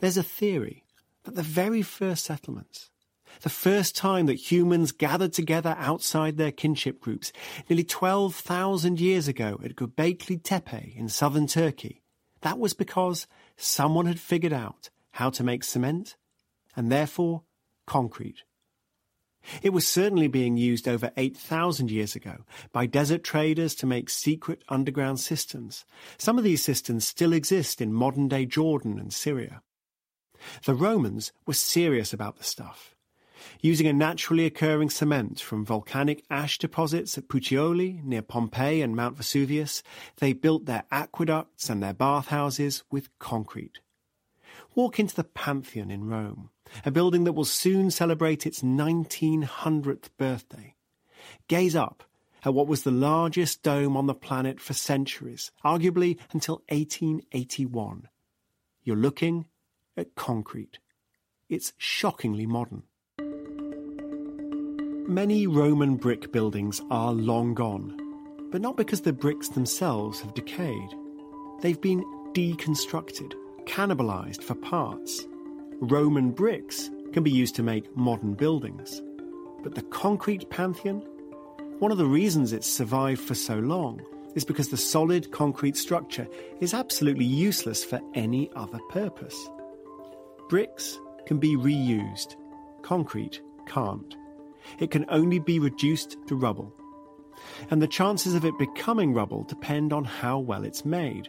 [0.00, 0.84] There's a theory
[1.24, 2.90] that the very first settlements,
[3.42, 7.32] the first time that humans gathered together outside their kinship groups,
[7.68, 12.02] nearly 12,000 years ago at Göbekli Tepe in southern Turkey,
[12.42, 13.26] that was because
[13.56, 16.16] someone had figured out how to make cement
[16.76, 17.42] and therefore
[17.86, 18.44] concrete.
[19.62, 24.62] It was certainly being used over 8,000 years ago by desert traders to make secret
[24.68, 25.84] underground systems.
[26.18, 29.62] Some of these systems still exist in modern day Jordan and Syria.
[30.64, 32.94] The Romans were serious about the stuff.
[33.60, 39.16] Using a naturally occurring cement from volcanic ash deposits at Puteoli near Pompeii and Mount
[39.16, 39.82] Vesuvius,
[40.16, 43.80] they built their aqueducts and their bathhouses with concrete.
[44.74, 46.50] Walk into the Pantheon in Rome,
[46.84, 50.74] a building that will soon celebrate its 1900th birthday.
[51.48, 52.04] Gaze up
[52.44, 58.08] at what was the largest dome on the planet for centuries, arguably until 1881.
[58.82, 59.46] You're looking
[59.96, 60.78] at concrete.
[61.48, 62.84] It's shockingly modern.
[65.10, 68.00] Many Roman brick buildings are long gone,
[68.52, 70.94] but not because the bricks themselves have decayed.
[71.60, 73.32] They've been deconstructed,
[73.64, 75.26] cannibalized for parts.
[75.80, 79.02] Roman bricks can be used to make modern buildings.
[79.64, 81.00] But the concrete pantheon?
[81.80, 84.00] One of the reasons it's survived for so long
[84.36, 86.28] is because the solid concrete structure
[86.60, 89.50] is absolutely useless for any other purpose.
[90.48, 92.36] Bricks can be reused,
[92.82, 94.14] concrete can't.
[94.78, 96.74] It can only be reduced to rubble.
[97.70, 101.28] And the chances of it becoming rubble depend on how well it's made.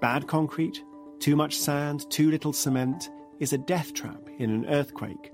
[0.00, 0.82] Bad concrete,
[1.20, 3.10] too much sand, too little cement
[3.40, 5.32] is a death trap in an earthquake.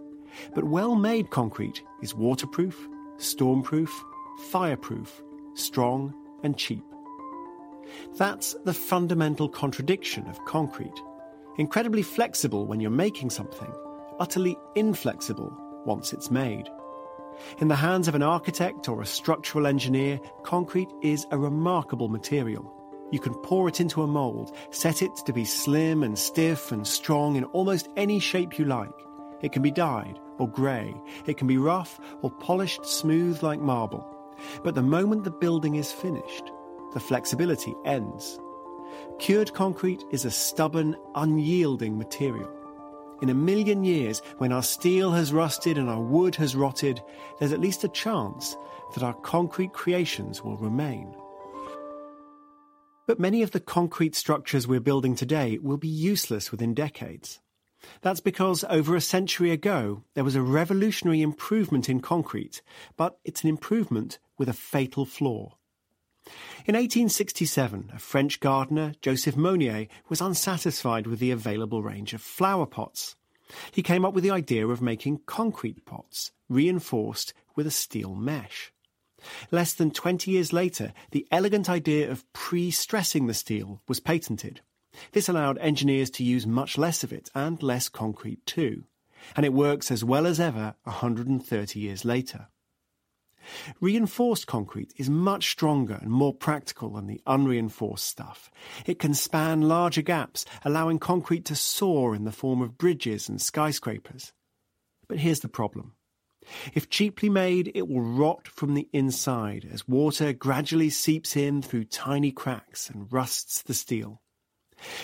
[0.55, 3.91] But well made concrete is waterproof, stormproof,
[4.51, 5.23] fireproof,
[5.55, 6.85] strong, and cheap.
[8.17, 11.03] That's the fundamental contradiction of concrete.
[11.59, 13.73] Incredibly flexible when you're making something,
[14.19, 15.53] utterly inflexible
[15.85, 16.69] once it's made.
[17.59, 22.73] In the hands of an architect or a structural engineer, concrete is a remarkable material.
[23.11, 26.87] You can pour it into a mould, set it to be slim and stiff and
[26.87, 28.93] strong in almost any shape you like.
[29.43, 30.95] It can be dyed or grey.
[31.27, 34.07] It can be rough or polished smooth like marble.
[34.63, 36.53] But the moment the building is finished,
[36.95, 38.39] the flexibility ends.
[39.19, 42.51] Cured concrete is a stubborn, unyielding material.
[43.23, 47.03] In a million years, when our steel has rusted and our wood has rotted,
[47.39, 48.57] there's at least a chance
[48.95, 51.15] that our concrete creations will remain.
[53.07, 57.41] But many of the concrete structures we're building today will be useless within decades.
[58.03, 62.63] That's because over a century ago, there was a revolutionary improvement in concrete,
[62.97, 65.57] but it's an improvement with a fatal flaw.
[66.67, 72.67] In 1867, a French gardener, Joseph Monnier, was unsatisfied with the available range of flower
[72.67, 73.17] pots.
[73.73, 78.73] He came up with the idea of making concrete pots, reinforced with a steel mesh.
[79.51, 84.61] Less than 20 years later, the elegant idea of pre-stressing the steel was patented.
[85.13, 88.85] This allowed engineers to use much less of it and less concrete too.
[89.37, 92.49] And it works as well as ever 130 years later.
[93.81, 98.51] Reinforced concrete is much stronger and more practical than the unreinforced stuff.
[98.87, 103.41] It can span larger gaps, allowing concrete to soar in the form of bridges and
[103.41, 104.33] skyscrapers.
[105.09, 105.95] But here's the problem.
[106.75, 111.85] If cheaply made, it will rot from the inside as water gradually seeps in through
[111.85, 114.23] tiny cracks and rusts the steel.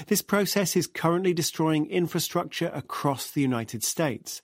[0.06, 4.40] This process is currently destroying infrastructure across the United States.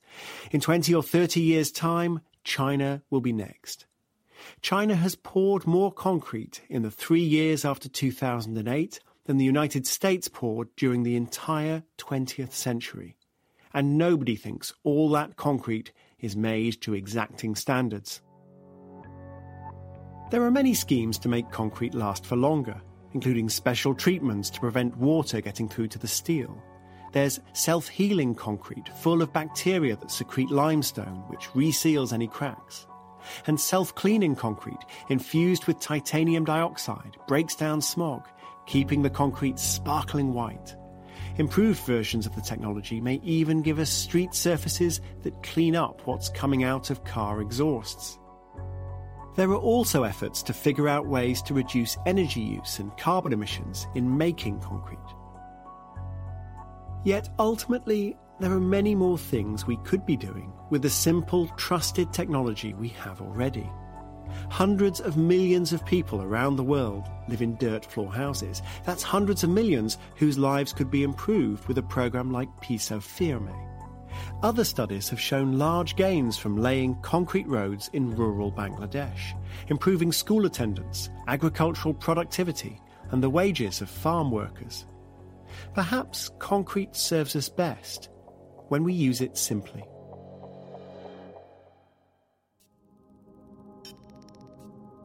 [0.50, 3.86] In 20 or 30 years' time, China will be next.
[4.60, 10.28] China has poured more concrete in the three years after 2008 than the United States
[10.28, 13.16] poured during the entire 20th century.
[13.72, 18.20] And nobody thinks all that concrete is made to exacting standards.
[20.30, 22.80] There are many schemes to make concrete last for longer,
[23.12, 26.62] including special treatments to prevent water getting through to the steel.
[27.12, 32.86] There's self healing concrete full of bacteria that secrete limestone, which reseals any cracks.
[33.46, 38.26] And self cleaning concrete infused with titanium dioxide breaks down smog,
[38.66, 40.74] keeping the concrete sparkling white.
[41.36, 46.28] Improved versions of the technology may even give us street surfaces that clean up what's
[46.30, 48.18] coming out of car exhausts.
[49.36, 53.86] There are also efforts to figure out ways to reduce energy use and carbon emissions
[53.94, 54.98] in making concrete.
[57.04, 62.12] Yet ultimately, there are many more things we could be doing with the simple, trusted
[62.12, 63.68] technology we have already.
[64.50, 68.62] Hundreds of millions of people around the world live in dirt floor houses.
[68.84, 73.54] That's hundreds of millions whose lives could be improved with a program like Piso Firme.
[74.42, 79.38] Other studies have shown large gains from laying concrete roads in rural Bangladesh,
[79.68, 82.80] improving school attendance, agricultural productivity,
[83.10, 84.86] and the wages of farm workers.
[85.74, 88.08] Perhaps concrete serves us best
[88.68, 89.84] when we use it simply.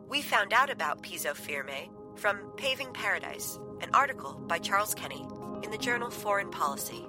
[0.10, 5.26] We found out about Piso Firme from Paving Paradise, an article by Charles Kenny
[5.64, 7.06] in the journal Foreign Policy.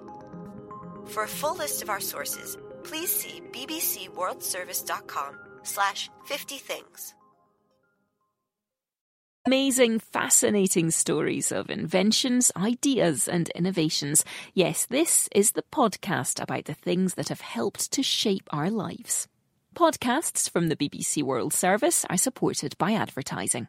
[1.07, 7.15] For a full list of our sources, please see bbcworldservice.com slash 50 things.
[9.49, 14.23] Amazing, fascinating stories of inventions, ideas, and innovations.
[14.53, 19.27] Yes, this is the podcast about the things that have helped to shape our lives.
[19.75, 23.69] Podcasts from the BBC World Service are supported by advertising.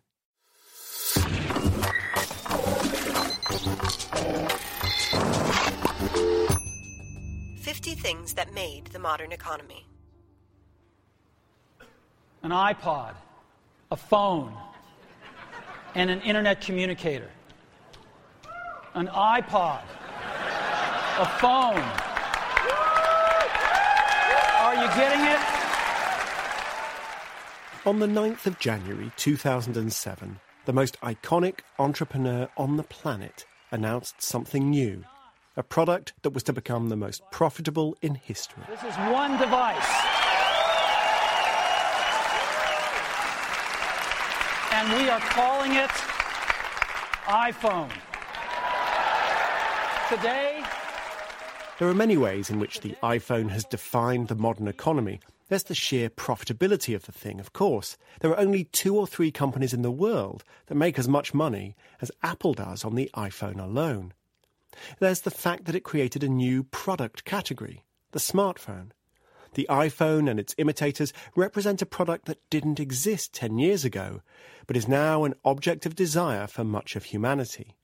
[7.61, 9.87] Fifty things that made the modern economy.
[12.43, 13.13] An iPod,
[13.89, 14.51] a phone,
[15.95, 17.29] and an internet communicator.
[18.93, 19.81] An iPod,
[21.19, 21.83] a phone.
[24.59, 25.39] Are you getting it?
[27.85, 34.69] On the 9th of January 2007, the most iconic entrepreneur on the planet announced something
[34.69, 35.05] new
[35.57, 38.63] a product that was to become the most profitable in history.
[38.69, 40.28] This is one device.
[44.79, 45.89] And we are calling it
[47.27, 47.91] iPhone.
[50.07, 50.63] Today,
[51.79, 55.19] There are many ways in which the iPhone has defined the modern economy.
[55.49, 57.97] There's the sheer profitability of the thing, of course.
[58.21, 61.75] There are only two or three companies in the world that make as much money
[62.01, 64.13] as Apple does on the iPhone alone.
[64.99, 68.91] There's the fact that it created a new product category, the smartphone.
[69.53, 74.21] The iPhone and its imitators represent a product that didn't exist 10 years ago,
[74.67, 77.75] but is now an object of desire for much of humanity.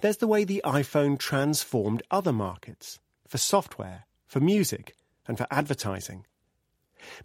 [0.00, 6.26] There's the way the iPhone transformed other markets, for software, for music, and for advertising.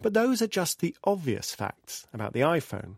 [0.00, 2.96] But those are just the obvious facts about the iPhone.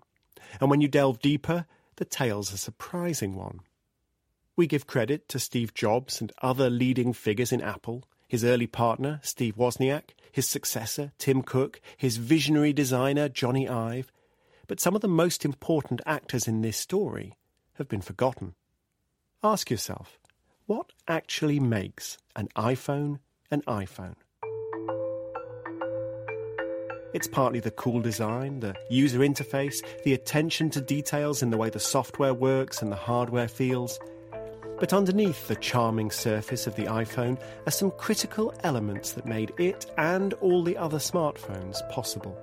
[0.60, 3.60] And when you delve deeper, the tale's a surprising one.
[4.54, 9.20] We give credit to Steve Jobs and other leading figures in Apple, his early partner,
[9.22, 14.10] Steve Wozniak, his successor, Tim Cook, his visionary designer, Jony Ive.
[14.66, 17.34] But some of the most important actors in this story
[17.74, 18.54] have been forgotten.
[19.44, 20.18] Ask yourself,
[20.64, 23.18] what actually makes an iPhone
[23.50, 24.14] an iPhone?
[27.12, 31.68] It's partly the cool design, the user interface, the attention to details in the way
[31.68, 34.00] the software works and the hardware feels.
[34.82, 39.86] But underneath the charming surface of the iPhone are some critical elements that made it
[39.96, 42.36] and all the other smartphones possible.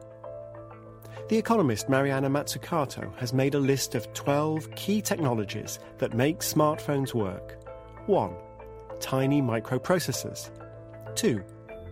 [1.28, 7.14] The economist Mariana Mazzucato has made a list of 12 key technologies that make smartphones
[7.14, 7.58] work.
[8.06, 8.34] 1.
[9.02, 10.50] Tiny microprocessors.
[11.16, 11.44] 2.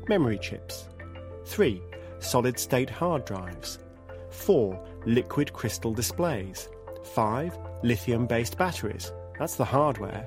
[0.07, 0.87] Memory chips.
[1.43, 1.81] 3.
[2.19, 3.79] Solid state hard drives.
[4.29, 4.81] 4.
[5.05, 6.69] Liquid crystal displays.
[7.03, 7.57] 5.
[7.83, 9.11] Lithium based batteries.
[9.37, 10.25] That's the hardware.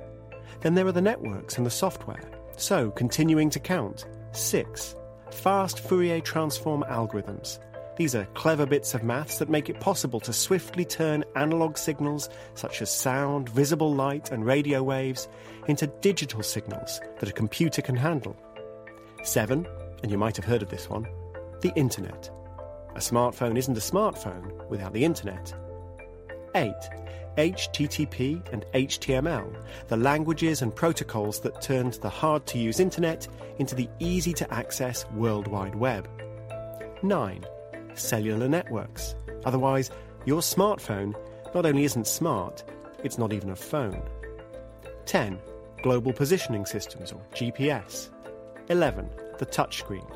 [0.61, 2.23] Then there are the networks and the software.
[2.57, 4.07] So, continuing to count.
[4.33, 4.95] 6.
[5.31, 7.59] Fast Fourier transform algorithms.
[7.97, 12.29] These are clever bits of maths that make it possible to swiftly turn analog signals,
[12.55, 15.29] such as sound, visible light, and radio waves,
[15.69, 18.37] into digital signals that a computer can handle.
[19.25, 19.67] 7.
[20.03, 21.07] And you might have heard of this one
[21.61, 22.31] the Internet.
[22.97, 25.55] A smartphone isn't a smartphone without the internet.
[26.55, 26.75] 8.
[27.37, 29.55] HTTP and HTML,
[29.89, 33.29] the languages and protocols that turned the hard to use internet
[33.59, 36.09] into the easy to access World Wide Web.
[37.03, 37.45] 9.
[37.95, 39.15] Cellular networks.
[39.45, 39.91] Otherwise,
[40.27, 41.15] your smartphone
[41.55, 42.63] not only isn't smart,
[43.03, 44.03] it's not even a phone.
[45.07, 45.39] 10.
[45.83, 48.11] Global Positioning Systems, or GPS.
[48.69, 49.09] 11.
[49.39, 50.07] The touchscreen.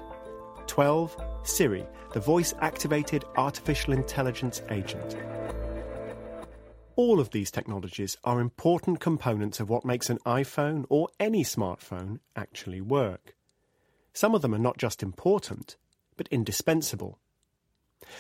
[0.67, 1.17] 12.
[1.45, 5.17] Siri, the voice activated artificial intelligence agent.
[6.97, 12.21] All of these technologies are important components of what makes an iPhone or any smartphone
[12.37, 13.35] actually work.
[14.13, 15.77] Some of them are not just important,
[16.17, 17.19] but indispensable.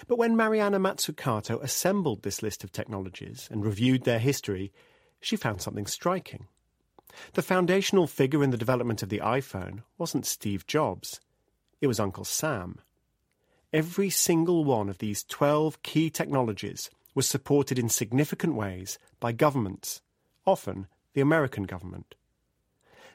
[0.09, 4.72] But when Mariana Mazzucato assembled this list of technologies and reviewed their history,
[5.20, 6.49] she found something striking.
[7.35, 11.20] The foundational figure in the development of the iPhone wasn't Steve Jobs,
[11.81, 12.81] it was Uncle Sam.
[13.72, 20.03] Every single one of these 12 key technologies was supported in significant ways by governments,
[20.47, 22.15] often the American government.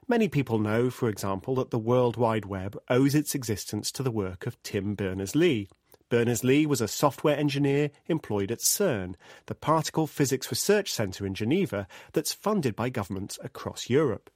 [0.08, 4.10] Many people know, for example, that the World Wide Web owes its existence to the
[4.10, 5.70] work of Tim Berners Lee.
[6.10, 9.14] Berners Lee was a software engineer employed at CERN,
[9.46, 14.32] the Particle Physics Research Centre in Geneva that's funded by governments across Europe.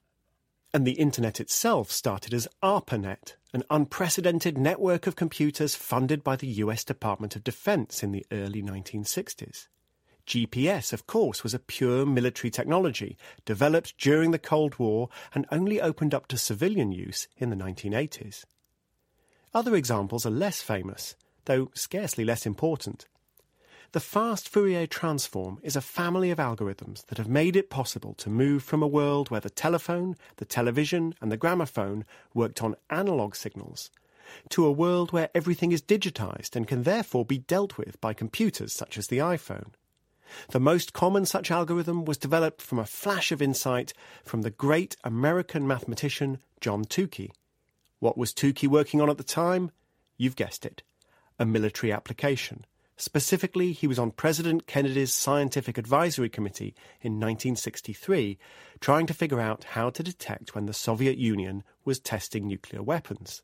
[0.76, 6.48] And the Internet itself started as ARPANET, an unprecedented network of computers funded by the
[6.48, 9.68] US Department of Defense in the early 1960s.
[10.26, 15.80] GPS, of course, was a pure military technology developed during the Cold War and only
[15.80, 18.44] opened up to civilian use in the 1980s.
[19.54, 21.16] Other examples are less famous,
[21.46, 23.06] though scarcely less important.
[23.94, 28.30] The fast Fourier transform is a family of algorithms that have made it possible to
[28.32, 33.36] move from a world where the telephone, the television, and the gramophone worked on analog
[33.36, 33.92] signals
[34.50, 38.74] to a world where everything is digitized and can therefore be dealt with by computers
[38.74, 39.74] such as the iPhone.
[40.50, 44.98] The most common such algorithm was developed from a flash of insight from the great
[45.04, 47.30] American mathematician John Tukey.
[48.00, 49.70] What was Tukey working on at the time?
[50.18, 50.82] You've guessed it
[51.38, 52.66] a military application.
[52.96, 58.38] Specifically, he was on President Kennedy's Scientific Advisory Committee in 1963,
[58.80, 63.42] trying to figure out how to detect when the Soviet Union was testing nuclear weapons.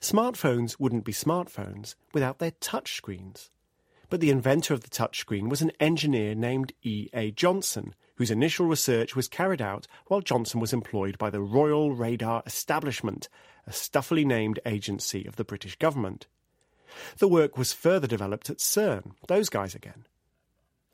[0.00, 3.50] Smartphones wouldn't be smartphones without their touch screens.
[4.10, 7.08] But the inventor of the touchscreen was an engineer named E.
[7.14, 7.30] A.
[7.30, 12.42] Johnson, whose initial research was carried out while Johnson was employed by the Royal Radar
[12.44, 13.30] Establishment,
[13.66, 16.26] a stuffily named agency of the British government.
[17.18, 20.06] The work was further developed at CERN, those guys again.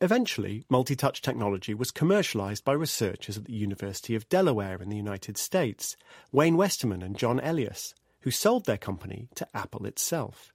[0.01, 4.97] Eventually, multi touch technology was commercialized by researchers at the University of Delaware in the
[4.97, 5.97] United States,
[6.31, 10.53] Wayne Westerman and John Elias, who sold their company to Apple itself.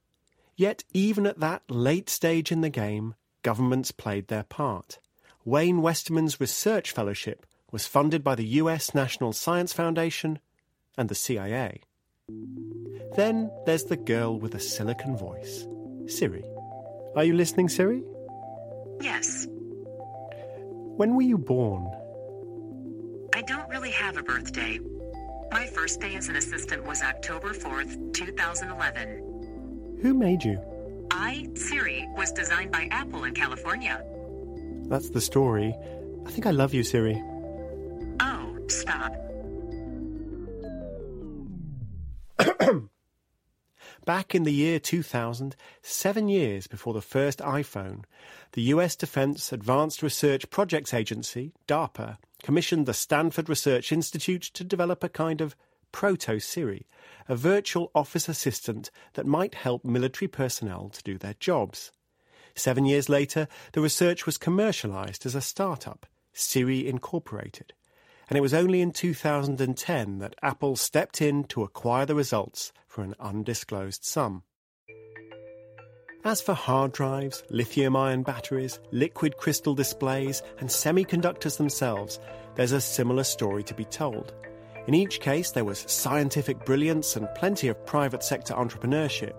[0.56, 4.98] Yet, even at that late stage in the game, governments played their part.
[5.44, 10.38] Wayne Westerman's research fellowship was funded by the US National Science Foundation
[10.96, 11.82] and the CIA.
[13.16, 15.66] Then there's the girl with a silicon voice,
[16.06, 16.44] Siri.
[17.14, 18.02] Are you listening, Siri?
[19.00, 19.46] Yes.
[20.96, 21.88] When were you born?
[23.34, 24.80] I don't really have a birthday.
[25.52, 29.98] My first day as an assistant was October 4th, 2011.
[30.02, 30.60] Who made you?
[31.12, 34.02] I, Siri, was designed by Apple in California.
[34.88, 35.72] That's the story.
[36.26, 37.22] I think I love you, Siri.
[38.20, 39.14] Oh, stop.
[44.04, 48.04] Back in the year 2000, seven years before the first iPhone,
[48.52, 55.02] the US Defense Advanced Research Projects Agency, DARPA, commissioned the Stanford Research Institute to develop
[55.02, 55.56] a kind of
[55.90, 56.86] proto Siri,
[57.28, 61.90] a virtual office assistant that might help military personnel to do their jobs.
[62.54, 67.72] Seven years later, the research was commercialized as a startup, Siri Incorporated,
[68.28, 73.02] and it was only in 2010 that Apple stepped in to acquire the results for
[73.02, 74.42] an undisclosed sum.
[76.24, 82.18] As for hard drives, lithium ion batteries, liquid crystal displays, and semiconductors themselves,
[82.54, 84.32] there's a similar story to be told.
[84.86, 89.34] In each case, there was scientific brilliance and plenty of private sector entrepreneurship.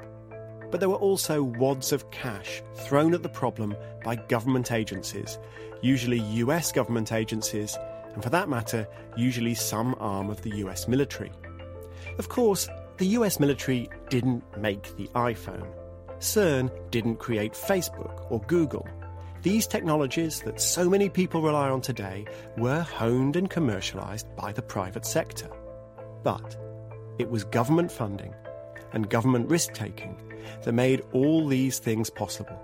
[0.70, 5.40] But there were also wads of cash thrown at the problem by government agencies,
[5.82, 7.78] usually US government agencies,
[8.16, 11.32] and for that matter, usually some arm of the US military.
[12.18, 15.68] Of course, the US military didn't make the iPhone.
[16.20, 18.88] CERN didn't create Facebook or Google.
[19.42, 22.26] These technologies that so many people rely on today
[22.58, 25.50] were honed and commercialized by the private sector.
[26.24, 26.58] But
[27.20, 28.34] it was government funding,
[28.94, 30.18] and government risk taking
[30.64, 32.60] that made all these things possible.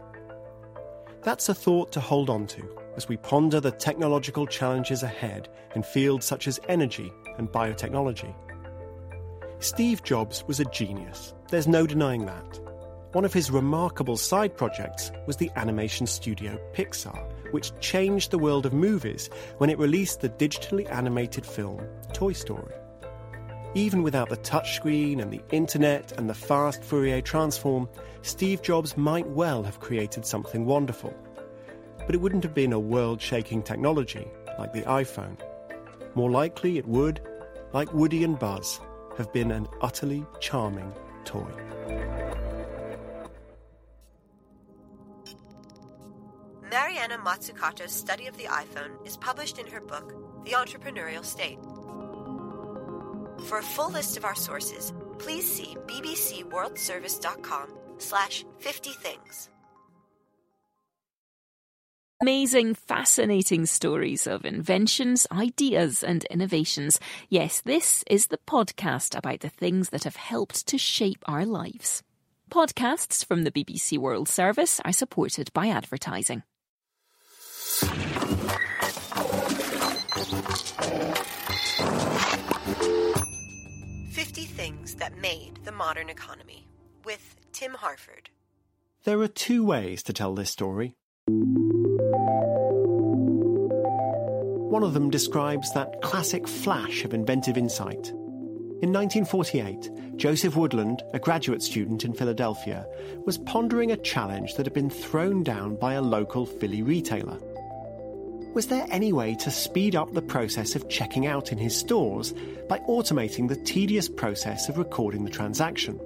[1.23, 5.83] That's a thought to hold on to as we ponder the technological challenges ahead in
[5.83, 8.33] fields such as energy and biotechnology.
[9.59, 12.59] Steve Jobs was a genius, there's no denying that.
[13.13, 18.65] One of his remarkable side projects was the animation studio Pixar, which changed the world
[18.65, 22.73] of movies when it released the digitally animated film Toy Story.
[23.73, 27.87] Even without the touchscreen and the internet and the fast Fourier transform,
[28.21, 31.13] Steve Jobs might well have created something wonderful.
[32.11, 34.27] But it wouldn't have been a world shaking technology
[34.59, 35.37] like the iPhone.
[36.13, 37.21] More likely, it would,
[37.71, 38.81] like Woody and Buzz,
[39.17, 40.91] have been an utterly charming
[41.23, 41.47] toy.
[46.69, 51.59] Mariana Mazzucato's study of the iPhone is published in her book, The Entrepreneurial State.
[53.45, 59.50] For a full list of our sources, please see bbcworldservice.com slash 50 things.
[62.23, 66.99] Amazing, fascinating stories of inventions, ideas, and innovations.
[67.29, 72.03] Yes, this is the podcast about the things that have helped to shape our lives.
[72.51, 76.43] Podcasts from the BBC World Service are supported by advertising.
[84.11, 86.67] Fifty things that made the modern economy
[87.03, 88.29] with Tim Harford.
[89.05, 90.93] There are two ways to tell this story.
[94.69, 98.09] One of them describes that classic flash of inventive insight.
[98.81, 102.87] In 1948, Joseph Woodland, a graduate student in Philadelphia,
[103.25, 107.37] was pondering a challenge that had been thrown down by a local Philly retailer.
[108.53, 112.33] Was there any way to speed up the process of checking out in his stores
[112.67, 115.99] by automating the tedious process of recording the transaction?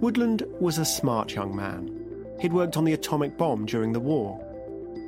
[0.00, 1.90] Woodland was a smart young man.
[2.40, 4.38] He'd worked on the atomic bomb during the war.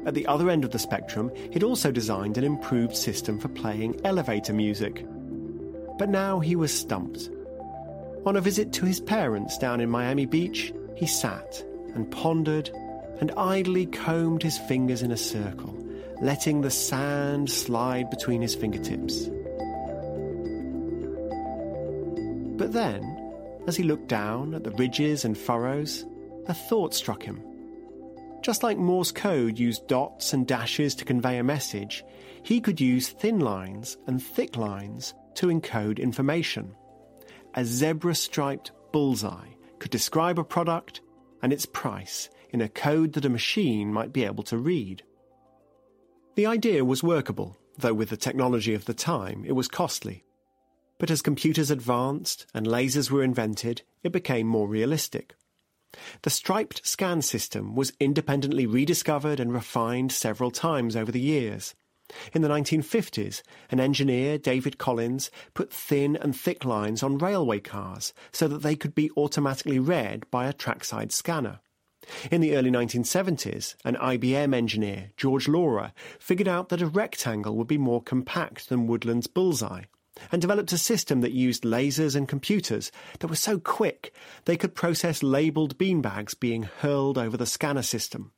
[0.06, 4.00] At the other end of the spectrum, he'd also designed an improved system for playing
[4.04, 5.04] elevator music.
[5.98, 7.28] But now he was stumped.
[8.24, 12.70] On a visit to his parents down in Miami Beach, he sat and pondered
[13.20, 15.76] and idly combed his fingers in a circle,
[16.22, 19.28] letting the sand slide between his fingertips.
[22.56, 23.02] But then,
[23.66, 26.04] as he looked down at the ridges and furrows,
[26.46, 27.42] a thought struck him.
[28.42, 32.04] Just like Morse code used dots and dashes to convey a message,
[32.42, 36.74] he could use thin lines and thick lines to encode information.
[37.54, 41.00] A zebra striped bullseye could describe a product
[41.42, 45.02] and its price in a code that a machine might be able to read.
[46.36, 50.24] The idea was workable, though with the technology of the time it was costly.
[50.98, 55.34] But as computers advanced and lasers were invented, it became more realistic.
[56.22, 61.74] The striped scan system was independently rediscovered and refined several times over the years.
[62.32, 68.12] In the 1950s, an engineer, David Collins, put thin and thick lines on railway cars
[68.32, 71.60] so that they could be automatically read by a trackside scanner.
[72.30, 77.66] In the early 1970s, an IBM engineer, George Laurer, figured out that a rectangle would
[77.66, 79.84] be more compact than Woodland's bullseye
[80.32, 82.90] and developed a system that used lasers and computers
[83.20, 84.12] that were so quick
[84.44, 88.32] they could process labelled beanbags being hurled over the scanner system.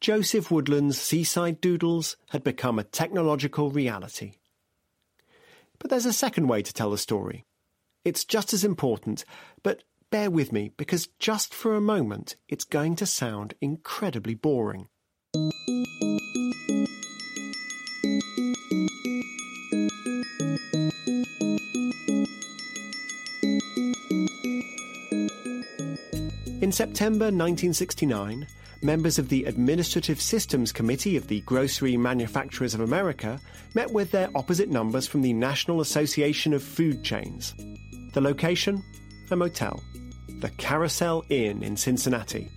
[0.00, 4.34] Joseph Woodland's seaside doodles had become a technological reality.
[5.78, 7.44] But there's a second way to tell the story.
[8.04, 9.24] It's just as important,
[9.62, 14.88] but bear with me because just for a moment it's going to sound incredibly boring.
[26.68, 28.46] In September 1969,
[28.82, 33.40] members of the Administrative Systems Committee of the Grocery Manufacturers of America
[33.72, 37.54] met with their opposite numbers from the National Association of Food Chains.
[38.12, 38.84] The location?
[39.30, 39.82] A motel.
[40.40, 42.50] The Carousel Inn in Cincinnati.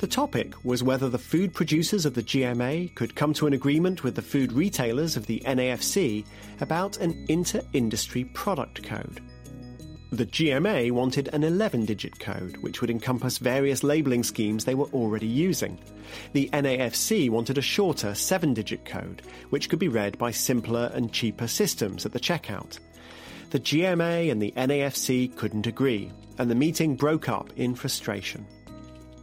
[0.00, 4.02] The topic was whether the food producers of the GMA could come to an agreement
[4.02, 6.26] with the food retailers of the NAFC
[6.60, 9.20] about an inter industry product code.
[10.10, 14.86] The GMA wanted an 11 digit code, which would encompass various labelling schemes they were
[14.86, 15.78] already using.
[16.32, 21.12] The NAFC wanted a shorter 7 digit code, which could be read by simpler and
[21.12, 22.78] cheaper systems at the checkout.
[23.50, 28.46] The GMA and the NAFC couldn't agree, and the meeting broke up in frustration.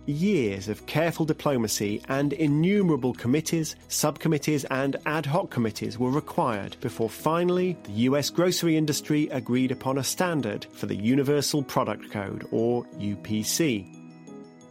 [0.05, 7.09] Years of careful diplomacy and innumerable committees, subcommittees, and ad hoc committees were required before
[7.09, 12.83] finally the US grocery industry agreed upon a standard for the Universal Product Code, or
[12.99, 13.91] UPC.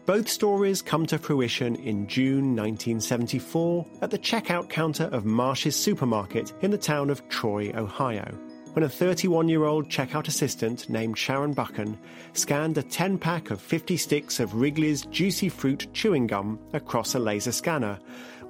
[0.07, 6.53] Both stories come to fruition in June 1974 at the checkout counter of Marsh's supermarket
[6.61, 8.39] in the town of Troy, Ohio
[8.75, 11.97] when a 31 year old checkout assistant named Sharon Buchan
[12.33, 17.21] scanned a 10 pack of 50 sticks of Wrigley's Juicy Fruit chewing gum across a
[17.21, 18.01] laser scanner,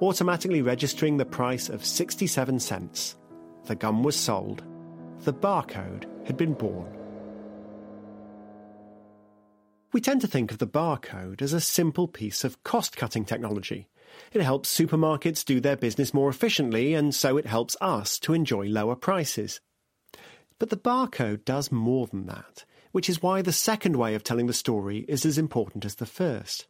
[0.01, 3.15] automatically registering the price of 67 cents.
[3.65, 4.63] The gum was sold.
[5.19, 6.91] The barcode had been born.
[9.93, 13.87] We tend to think of the barcode as a simple piece of cost cutting technology.
[14.33, 18.67] It helps supermarkets do their business more efficiently, and so it helps us to enjoy
[18.67, 19.61] lower prices.
[20.59, 24.47] But the barcode does more than that, which is why the second way of telling
[24.47, 26.67] the story is as important as the first.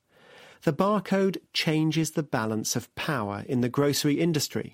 [0.63, 4.73] The barcode changes the balance of power in the grocery industry.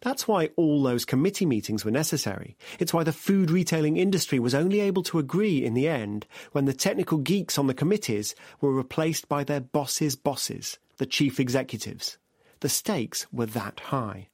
[0.00, 2.56] That's why all those committee meetings were necessary.
[2.78, 6.64] It's why the food retailing industry was only able to agree in the end when
[6.64, 12.18] the technical geeks on the committees were replaced by their bosses' bosses, the chief executives.
[12.60, 14.28] The stakes were that high.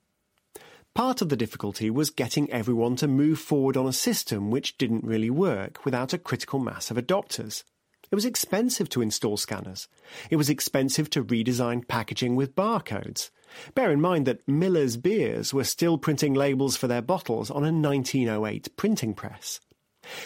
[0.94, 5.02] Part of the difficulty was getting everyone to move forward on a system which didn't
[5.02, 7.64] really work without a critical mass of adopters.
[8.12, 9.88] It was expensive to install scanners.
[10.30, 13.30] It was expensive to redesign packaging with barcodes.
[13.74, 17.72] Bear in mind that Miller's beers were still printing labels for their bottles on a
[17.72, 19.58] 1908 printing press.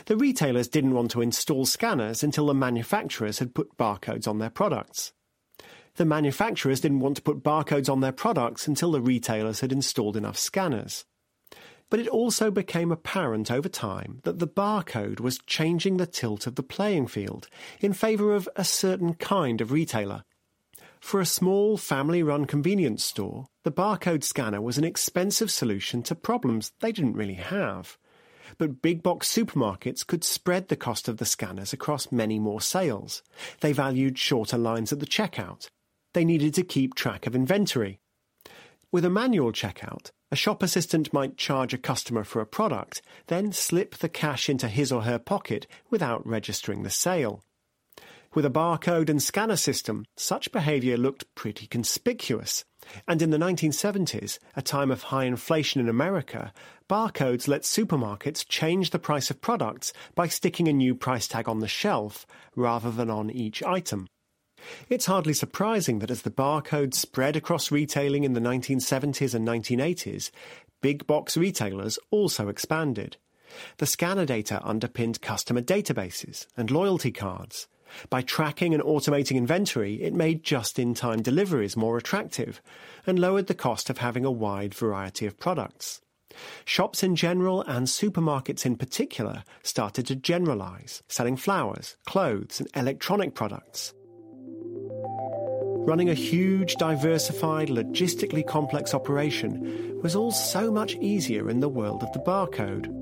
[0.05, 4.51] The retailers didn't want to install scanners until the manufacturers had put barcodes on their
[4.51, 5.14] products.
[5.99, 10.17] The manufacturers didn't want to put barcodes on their products until the retailers had installed
[10.17, 11.05] enough scanners.
[11.91, 16.55] But it also became apparent over time that the barcode was changing the tilt of
[16.55, 17.49] the playing field
[17.81, 20.23] in favour of a certain kind of retailer.
[21.01, 26.15] For a small family run convenience store, the barcode scanner was an expensive solution to
[26.15, 27.99] problems they didn't really have.
[28.57, 33.25] But big box supermarkets could spread the cost of the scanners across many more sales.
[33.63, 35.69] They valued shorter lines at the checkout
[36.19, 38.01] they needed to keep track of inventory.
[38.91, 43.53] With a manual checkout, a shop assistant might charge a customer for a product, then
[43.53, 47.45] slip the cash into his or her pocket without registering the sale.
[48.35, 52.64] With a barcode and scanner system, such behaviour looked pretty conspicuous.
[53.07, 56.53] And in the 1970s, a time of high inflation in America,
[56.91, 61.61] barcodes let supermarkets change the price of products by sticking a new price tag on
[61.61, 64.09] the shelf rather than on each item.
[64.89, 70.31] It's hardly surprising that as the barcode spread across retailing in the 1970s and 1980s,
[70.81, 73.17] big box retailers also expanded.
[73.79, 77.67] The scanner data underpinned customer databases and loyalty cards.
[78.11, 82.61] By tracking and automating inventory, it made just in time deliveries more attractive
[83.07, 86.03] and lowered the cost of having a wide variety of products.
[86.65, 93.35] Shops in general and supermarkets in particular started to generalize, selling flowers, clothes, and electronic
[93.35, 93.95] products.
[95.89, 102.03] Running a huge, diversified, logistically complex operation was all so much easier in the world
[102.03, 102.95] of the barcode.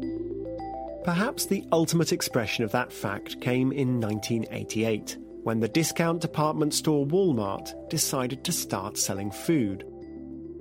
[1.04, 7.06] Perhaps the ultimate expression of that fact came in 1988, when the discount department store
[7.06, 9.84] Walmart decided to start selling food.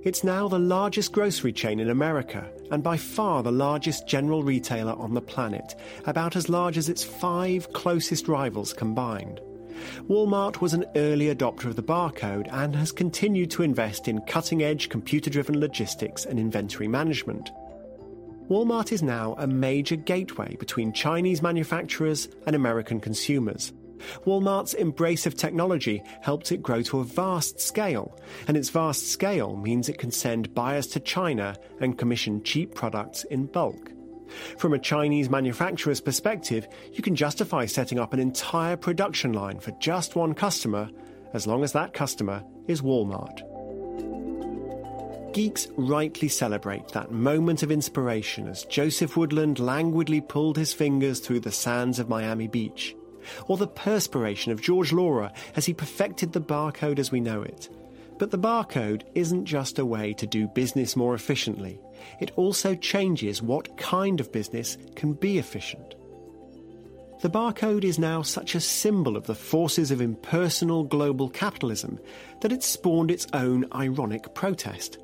[0.03, 4.93] It's now the largest grocery chain in America and by far the largest general retailer
[4.93, 5.75] on the planet,
[6.05, 9.41] about as large as its five closest rivals combined.
[10.07, 14.63] Walmart was an early adopter of the barcode and has continued to invest in cutting
[14.63, 17.51] edge computer driven logistics and inventory management.
[18.49, 23.73] Walmart is now a major gateway between Chinese manufacturers and American consumers.
[24.25, 29.55] Walmart's embrace of technology helped it grow to a vast scale, and its vast scale
[29.55, 33.94] means it can send buyers to China and commission cheap products in bulk.
[34.57, 39.71] From a Chinese manufacturer's perspective, you can justify setting up an entire production line for
[39.79, 40.89] just one customer,
[41.33, 43.41] as long as that customer is Walmart.
[45.33, 51.41] Geeks rightly celebrate that moment of inspiration as Joseph Woodland languidly pulled his fingers through
[51.41, 52.95] the sands of Miami Beach,
[53.47, 57.67] or the perspiration of George Laurer as he perfected the barcode as we know it.
[58.17, 61.79] But the barcode isn't just a way to do business more efficiently
[62.19, 65.95] it also changes what kind of business can be efficient.
[67.21, 71.99] The barcode is now such a symbol of the forces of impersonal global capitalism
[72.41, 74.99] that it spawned its own ironic protest.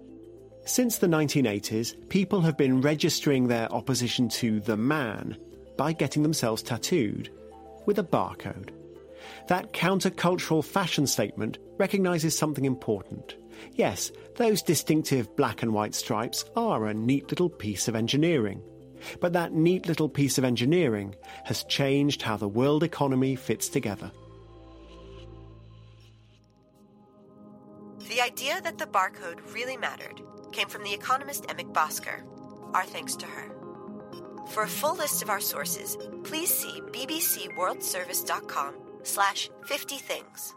[0.65, 5.37] Since the 1980s, people have been registering their opposition to the man
[5.77, 7.31] by getting themselves tattooed
[7.85, 8.69] with a barcode.
[9.47, 13.35] That countercultural fashion statement recognises something important.
[13.73, 18.61] Yes, those distinctive black and white stripes are a neat little piece of engineering.
[19.19, 21.15] But that neat little piece of engineering
[21.45, 24.11] has changed how the world economy fits together.
[28.07, 30.21] The idea that the barcode really mattered
[30.51, 32.23] came from the economist Emek Basker.
[32.73, 33.51] Our thanks to her.
[34.49, 40.55] For a full list of our sources, please see bbcworldservice.com slash 50 things.